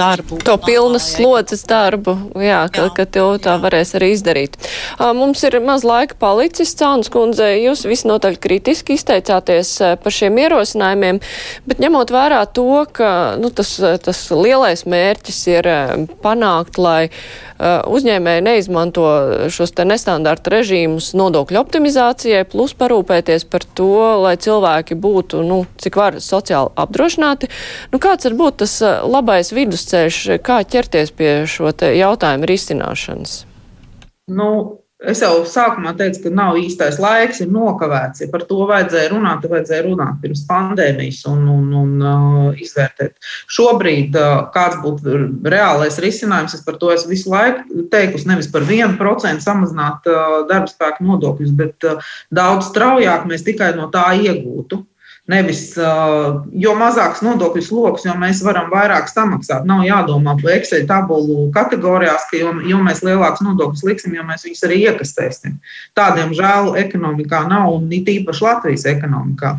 [0.00, 0.40] darbu.
[0.48, 3.62] To pilnas slodzes darbu, jā, ka, jā, ka to tā jā.
[3.64, 4.56] varēs arī izdarīt.
[4.98, 11.20] Mums ir maz laika palicis, Caunas kundze, jūs visnotaļ kritiski izteicāties par šiem ierosinājumiem,
[11.68, 15.70] bet ņemot vērā to, ka nu, tas, tas lielais mērķis ir
[16.24, 17.10] panākt, lai
[17.60, 19.06] uzņēmēji neizmanto
[19.52, 23.92] šos te nestandarta režīmus nodokļu optimizācijai, plus parūpēties par to,
[24.24, 27.50] lai cilvēki būtu, nu, cik var sociāli apdrošināti.
[27.92, 33.42] Nu, kāds var būt tas labais vidusceļš, kā ķerties pie šo te jautājumu risināšanas?
[34.30, 38.20] Nu, Es jau sākumā teicu, ka nav īstais laiks, ir nokavēts.
[38.20, 43.16] Ja par to vajadzēja runāt, tad vajadzēja runāt pirms pandēmijas un, un, un uh, izvērtēt.
[43.48, 45.16] Šobrīd, uh, kāds būtu
[45.48, 50.68] reālais risinājums, es par to esmu visu laiku teikusi, nevis par 1% samazināt uh, darba
[50.68, 54.84] spēku nodokļus, bet uh, daudz straujāk mēs tikai no tā iegūtu.
[55.30, 55.60] Nevis,
[56.58, 59.66] jo mazāks nodokļu sloks, jo mēs varam vairāk samaksāt.
[59.68, 64.46] Nav jādomā par Excel tabulu kategorijās, ka jo, jo mēs lielākus nodokļus liksim, jo mēs
[64.48, 65.58] viņus arī iekastēsim.
[65.98, 69.54] Tādiem žēl ekonomikā nav, un it īpaši Latvijas ekonomikā.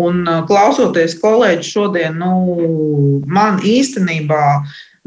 [0.00, 4.44] Un klausoties kolēģi šodien, nu, man īstenībā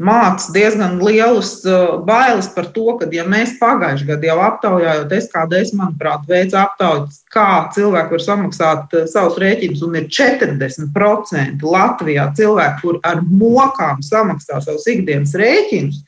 [0.02, 5.74] māca diezgan lielus uh, bailes par to, ka, ja mēs pagājušajā gadā jau aptaujājot, SKDS,
[5.78, 12.80] manuprāt, veica aptaujas, kā cilvēki var samaksāt uh, savus rēķinus, un ir 40% Latvijā cilvēki,
[12.82, 16.02] kur ar mokām samaksā savus ikdienas rēķinus,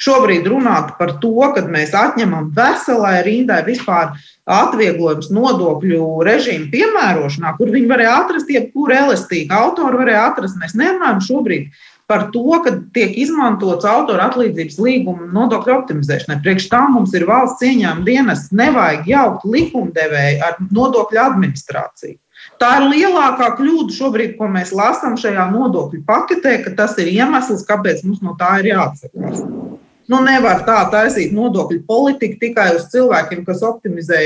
[0.00, 4.14] šobrīd runāt par to, ka mēs atņemam veselai rindai vispār
[4.46, 10.56] atvieglojums nodokļu režīmu piemērošanā, kur viņi varēja atrast jebkuru elastīgu autoru, varēja atrast.
[10.60, 11.68] Mēs nerunājam šobrīd
[12.06, 16.38] par to, ka tiek izmantots autora atlīdzības līguma nodokļu optimizēšanai.
[16.44, 22.18] Priekš tā mums ir valsts ieņēmuma dienas, nevajag jaukt likumdevēju ar nodokļu administrāciju.
[22.60, 27.66] Tā ir lielākā kļūda šobrīd, ko mēs lasām šajā nodokļu paketē, ka tas ir iemesls,
[27.68, 29.42] kāpēc mums no tā ir jāatsakās.
[30.06, 34.20] Nu, nevar tā taisīt nodokļu politiku tikai uz cilvēkiem, kas optimizē,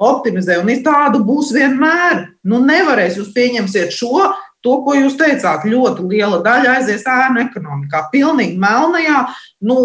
[0.00, 2.22] optimizē un tādu būs vienmēr.
[2.48, 4.30] Nu, nevarēs jūs pieņemsiet šo
[4.66, 8.00] To, ko jūs teicāt, ļoti liela daļa aizies ēnu ekonomikā.
[8.10, 9.20] Pilnīgi melnajā,
[9.68, 9.76] nu,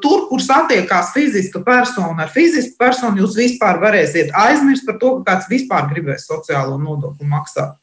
[0.00, 5.34] tur, kur satiekās fiziska persona ar fizisku personu, jūs vispār varēsiet aizmirst par to, ka
[5.34, 7.76] kāds vispār gribēs sociālo nodokli maksāt.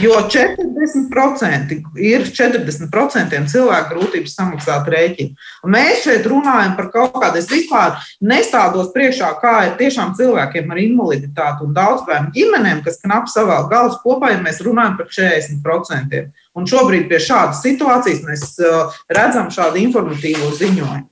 [0.00, 5.36] Jo 40% ir 40% cilvēku grūtības samaksāt rēķinu.
[5.66, 10.72] Un mēs šeit runājam par kaut kādu, es vispār nestādos priekšā, kā ir tiešām cilvēkiem
[10.72, 16.24] ar invaliditāti un daudzbērnu ģimenēm, kas knap savā galvas kopā, ja mēs runājam par 40%.
[16.56, 21.11] Un šobrīd pie šādas situācijas mēs uh, redzam šādu informatīvo ziņojumu.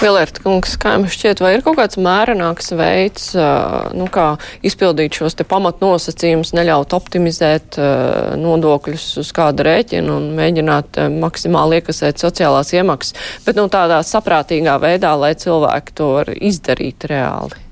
[0.00, 3.30] Vilērta kungs, kā jums šķiet, vai ir kaut kāds mērenāks veids,
[3.98, 4.28] nu, kā
[4.66, 7.78] izpildīt šos te pamatnosacījumus, neļaut optimizēt
[8.40, 13.16] nodokļus uz kādu rēķinu un mēģināt maksimāli iekasēt sociālās iemaksas,
[13.46, 17.67] bet nu, tādā saprātīgā veidā, lai cilvēki to var izdarīt reāli?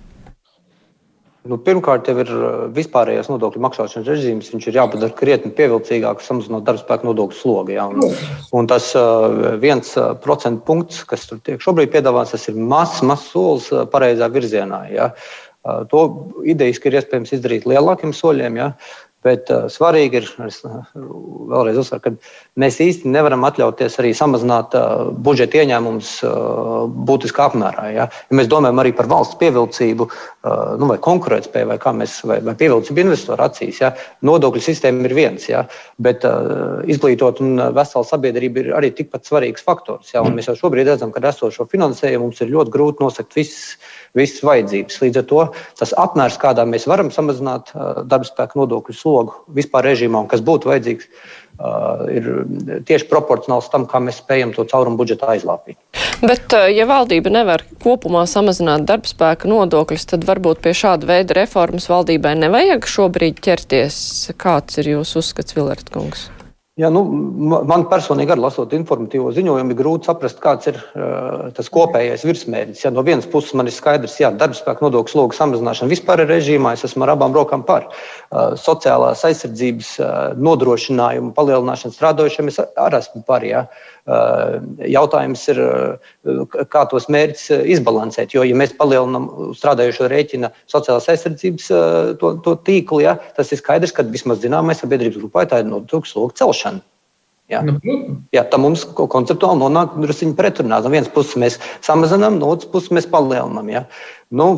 [1.47, 2.31] Nu, pirmkārt, jau ir
[2.77, 4.51] vispārējais nodokļu maksāšanas režīms.
[4.53, 7.75] Viņš ir jāpadara krietni pievilcīgāks, samazinot darbspēku nodokļu slogu.
[7.77, 7.87] Ja?
[7.91, 8.15] Un,
[8.57, 8.91] un tas
[9.63, 9.93] viens
[10.25, 14.83] procentu punkts, kas tur tiek šobrīd piedāvāts, tas ir mazs, mazs solis pareizā virzienā.
[14.93, 15.11] Ja?
[15.93, 16.03] To
[16.47, 18.61] idejiski ir iespējams izdarīt lielākiem soļiem.
[18.63, 18.73] Ja?
[19.27, 22.15] Bet svarīgi ir, es vēlreiz uzsveru, ka
[22.61, 27.87] mēs īsti nevaram atļauties arī samazināt uh, budžeta ieņēmumus uh, būtiskā apmērā.
[27.95, 28.07] Ja?
[28.09, 32.57] ja mēs domājam arī par valsts pievilcību, uh, nu, vai konkurētspēju, vai, mēs, vai, vai
[32.59, 33.93] pievilcību investoru acīs, ja?
[34.27, 35.67] nodokļu sistēma ir viens, ja?
[36.03, 40.15] bet uh, izglītot un vesela sabiedrība ir arī tikpat svarīgs faktors.
[40.15, 40.25] Ja?
[40.25, 43.77] Un mēs jau šobrīd redzam, ka ar esošo finansējumu mums ir ļoti grūti nosakt visas
[44.17, 45.01] visas vajadzības.
[45.03, 45.43] Līdz ar to
[45.77, 47.73] tas apmērs, kādā mēs varam samazināt
[48.09, 51.11] darba spēka nodokļu slogu vispār režīmā un kas būtu vajadzīgs,
[52.13, 52.29] ir
[52.89, 55.79] tieši proporcionāls tam, kā mēs spējam to caurumu budžetā aizlāpīt.
[56.21, 61.89] Bet, ja valdība nevar kopumā samazināt darba spēka nodokļus, tad varbūt pie šāda veida reformas
[61.93, 63.99] valdībai nevajag šobrīd ķerties.
[64.41, 66.29] Kāds ir jūsu uzskats, Vilert kungs?
[66.77, 67.01] Jā, nu,
[67.65, 72.83] man personīgi, arī lasot informatīvo ziņojumu, ir grūti saprast, kāds ir uh, tas kopējais virsmērķis.
[72.85, 76.75] Ja no vienas puses man ir skaidrs, ka darbspēka nodokļu slogu samazināšana vispār ir režīmā,
[76.77, 77.89] es esmu ar abām rokām par.
[77.89, 83.49] Uh, sociālās aizsardzības uh, nodrošinājumu palielināšanu strādājošiem es arī esmu par.
[83.49, 83.65] Ja.
[83.65, 85.61] Uh, jautājums ir,
[86.71, 88.37] kā tos mērķus izbalansēt.
[88.37, 91.71] Jo, ja mēs palielinām strādājošo rēķina sociālās aizsardzības
[92.21, 96.13] to, to tīklu, ja, tas ir skaidrs, ka vismaz zināmai sabiedrības grupai tā ir nodokļu
[96.13, 96.85] slogu celšana.
[97.47, 97.61] Jā.
[98.35, 100.81] Jā, tā mums konceptuāli nonāk druskuļi pretrunā.
[100.83, 103.71] No vienas puses mēs samazinām, no otras puses mēs palielinām.
[103.71, 103.85] Ja?
[104.35, 104.57] Nu,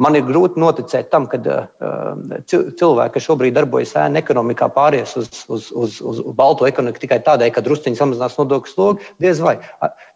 [0.00, 5.28] man ir grūti noticēt tam, ka uh, cilvēki, kas šobrīd darbojas ēna ekonomikā, pāries uz,
[5.52, 9.10] uz, uz, uz balto ekonomiku tikai tādēļ, ka drusciņi samazinās nodokļu slogu.
[9.22, 9.58] Diez vai.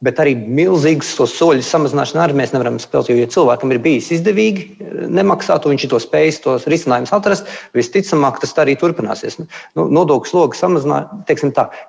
[0.05, 3.13] Bet arī milzīgus tos soļus samazināšanu arī mēs nevaram spēlēt.
[3.13, 4.67] Jo, ja cilvēkam ir bijis izdevīgi
[5.13, 9.41] nemaksāt, un viņš to spējis, tos risinājumus atrast, visticamāk, tas arī turpināsies.
[9.77, 11.33] Nu, nodokļu slogu samazināt,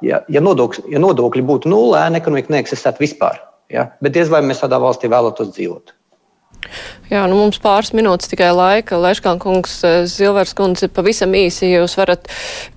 [0.06, 3.40] ja, ja, nodokļi, ja nodokļi būtu nulle, ēna ekonomika neeksistētu vispār.
[3.72, 3.90] Ja?
[4.04, 5.96] Bet diez vai mēs tādā valstī vēlētos dzīvot.
[7.12, 8.98] Jā, nu mums pāris minūtes tikai laika.
[9.02, 9.78] Leškān kungs,
[10.10, 12.30] Zilvers eh, kundze, pavisam īsi, ja jūs varat,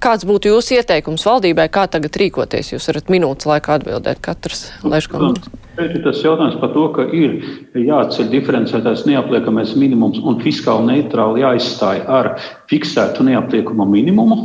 [0.02, 2.74] kāds būtu jūsu ieteikums valdībai, kā tagad rīkoties?
[2.74, 5.48] Jūs varat minūtes laikā atbildēt katrs Leškān kungs.
[5.78, 7.36] Ir tas jautājums par to, ka ir
[7.78, 12.32] jāatceļ diferencētais neapliekamais minimums un fiskāli neitrāli jāizstāj ar
[12.70, 14.40] fiksētu neapliekamo minimumu.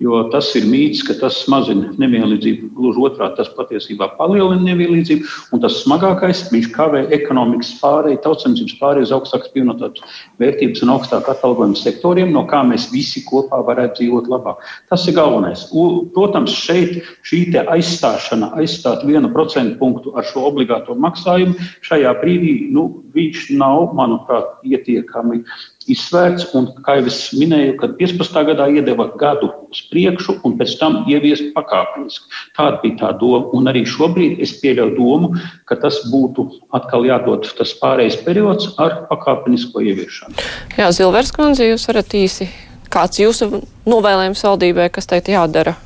[0.00, 2.70] Jo tas ir mīts, ka tas mazina nevienlīdzību.
[2.72, 5.26] Gluži otrādi, tas patiesībā palielina nevienlīdzību.
[5.52, 10.00] Un tas smagākais, viņš kavē ekonomikas pārēju, tautsemības pārēju uz augstākas pievienotās
[10.40, 14.64] vērtības un augstāku atalgojumu sektoriem, no kā mēs visi kopā varētu dzīvot labāk.
[14.88, 15.66] Tas ir galvenais.
[15.76, 15.84] U,
[16.16, 22.88] protams, šeit šī aizstāšana, aizstāt vienu procentu punktu ar šo obligāto maksājumu, šajā brīdī nu,
[23.12, 25.42] viņš nav, manuprāt, pietiekami
[25.88, 26.48] izsvērts.
[26.56, 28.38] Un, kā jau es minēju, kad 15.
[28.50, 32.28] gadā iedeva gadu uz priekšu, un pēc tam ieviest pakāpeniski.
[32.58, 33.48] Tāda bija tā doma.
[33.56, 35.32] Un arī šobrīd es pieļauju domu,
[35.70, 40.36] ka tas būtu atkal jādod tas pārējais periods ar pakāpenisko ieviešanu.
[40.78, 42.50] Jā, Zilvers kundze, jūs varat īsi.
[42.90, 45.76] Kāds jūsu novēlējums valdībai, kas teikt jādara?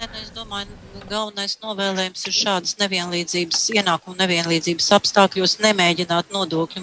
[0.00, 0.33] Ne, nu, es
[1.14, 6.82] galvenais novēlējums ir šādas nevienlīdzības, ienākumu nevienlīdzības apstākļos nemēģināt nodokļu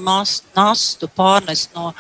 [0.56, 1.92] nastu pārnest no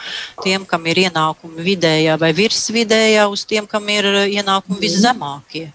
[0.43, 5.67] tiem, kam ir ienākumi vidējā vai virsvidējā, uz tiem, kam ir ienākumi viszemākie.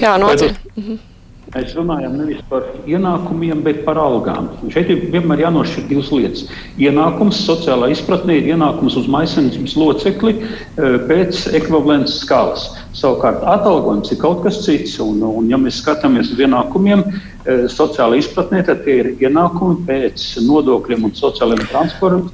[0.00, 1.00] Jā, noteikti.
[1.50, 4.52] Mēs runājam nevis par ienākumiem, bet par algām.
[4.70, 6.44] Šeit ir vienmēr jānošķir divas lietas.
[6.78, 10.44] Ienākums sociālā izpratnē ir ienākums uz maisaimniecības locekli e,
[11.08, 12.68] pēc ekvivalences skalas.
[12.94, 14.94] Savukārt atalgojums ir kaut kas cits.
[15.02, 20.30] Un, un ja mēs skatāmies uz ienākumiem, e, sociālā izpratnē, tad tie ir ienākumi pēc
[20.46, 21.66] nodokļiem un sociālajiem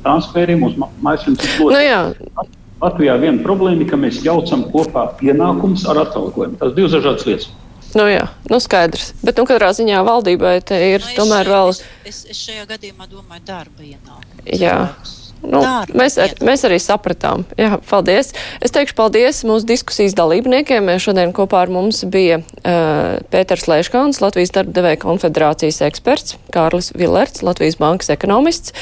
[0.05, 2.33] transferiem uz maisaimniecības locekli.
[2.37, 2.51] Nu,
[2.85, 6.61] Latvijā viena problēma ir, ka mēs jaucam kopā ienākumus ar atalgojumu.
[6.61, 7.55] Tas ir divas dažādas lietas.
[7.97, 9.15] Nu, jā, nu skaidrs.
[9.25, 11.73] Bet, nu, katrā ziņā valdībai te ir nu, tomēr vēl.
[11.73, 14.43] Es, es, es šajā gadījumā domāju darba ienākumu.
[14.53, 14.75] Jā.
[14.85, 15.16] Cilvēks.
[15.45, 17.45] Nu, Darba, mēs, ar, mēs arī sapratām.
[17.61, 18.32] Jā, paldies.
[18.64, 20.89] Es teikšu paldies mūsu diskusijas dalībniekiem.
[21.03, 27.45] Šodien kopā ar mums bija uh, Pēters Leiškāns, Latvijas darba devēja konfederācijas eksperts, Kārlis Villerts,
[27.47, 28.72] Latvijas bankas ekonomists,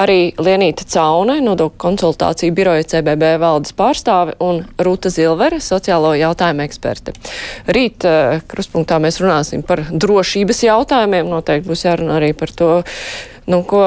[0.00, 7.14] arī Lienīta Caune, nodokļu konsultāciju biroja CBB valdes pārstāve un Rūta Zilvere, sociālo jautājumu eksperte.
[7.70, 11.30] Rīt uh, kruspunktā mēs runāsim par drošības jautājumiem.
[11.30, 12.72] Noteikti būs jārunā arī par to
[13.50, 13.82] nu, ko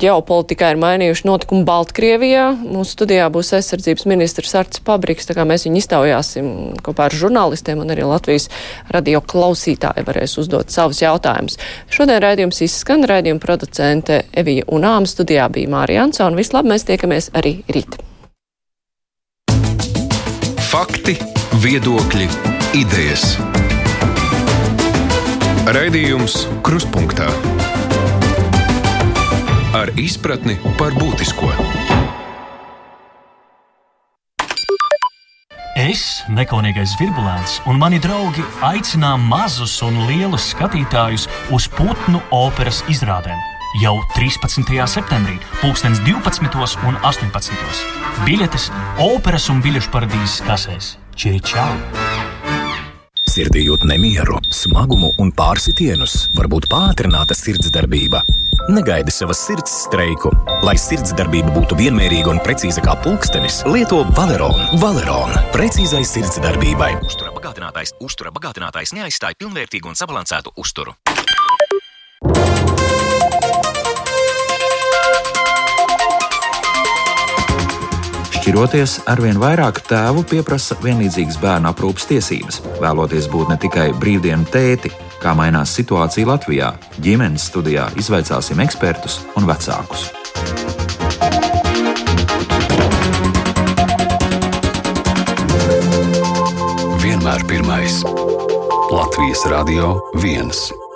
[0.00, 2.48] ģeopolitikā ir mainījuši notikumi Baltkrievijā.
[2.64, 6.48] Mūsu studijā būs aizsardzības ministrs Arts Pabriks, tā kā mēs viņu iztaujāsim
[6.86, 8.48] kopā ar žurnālistiem un arī Latvijas
[8.92, 11.60] radio klausītāji varēs uzdot savus jautājumus.
[11.92, 16.36] Šodien raidījums izskan, raidījuma producente Evija Unāma studijā bija Mārija Ansona.
[16.36, 17.98] Vislab, mēs tiekamies arī rīt.
[20.66, 21.14] Fakti,
[21.62, 22.26] viedokļi,
[22.76, 23.36] idejas.
[25.66, 27.30] Raidījums Krustpunktā
[29.74, 31.50] ar izpratni par būtisko.
[35.76, 43.36] Es, nekaunīgais virbulēns, un mani draugi aicinām mazus un lielus skatītājus uz putnu operas izrādēm.
[43.82, 44.72] Jau 13.
[44.88, 46.80] septembrī, 2012.
[46.88, 47.84] un 18.
[48.24, 48.70] biļetes
[49.04, 50.94] operas un biļešu paradīzes kasēs.
[51.16, 52.35] Čiričau!
[53.36, 58.22] Sirdī jūt nemieru, smagumu un pārsitienus, varbūt pātrināta sirdsdarbība.
[58.72, 60.30] Negaidi savas sirds streiku.
[60.64, 64.80] Lai sirdsdarbība būtu vienmērīga un precīza kā pulkstenis, lieto Valeronu.
[64.80, 66.94] Valeronu- precīzai sirdsdarbībai.
[67.04, 70.96] Uztura bagātinātājs, uztura bagātinātājs neaizstāja pilnvērtīgu un sabalansētu uzturu.
[78.46, 84.92] Šķiroties, arvien vairāk tēvu pieprasa vienlīdzīgas bērnu aprūpas tiesības, vēloties būt ne tikai brīvdienu tēti,
[85.18, 86.68] kā mainās situācija Latvijā.
[87.02, 90.06] Ģimenes studijā izvaicāsim ekspertus un vecākus.
[97.02, 97.98] Vienmēr pirmais
[98.94, 100.84] Latvijas Radio 1.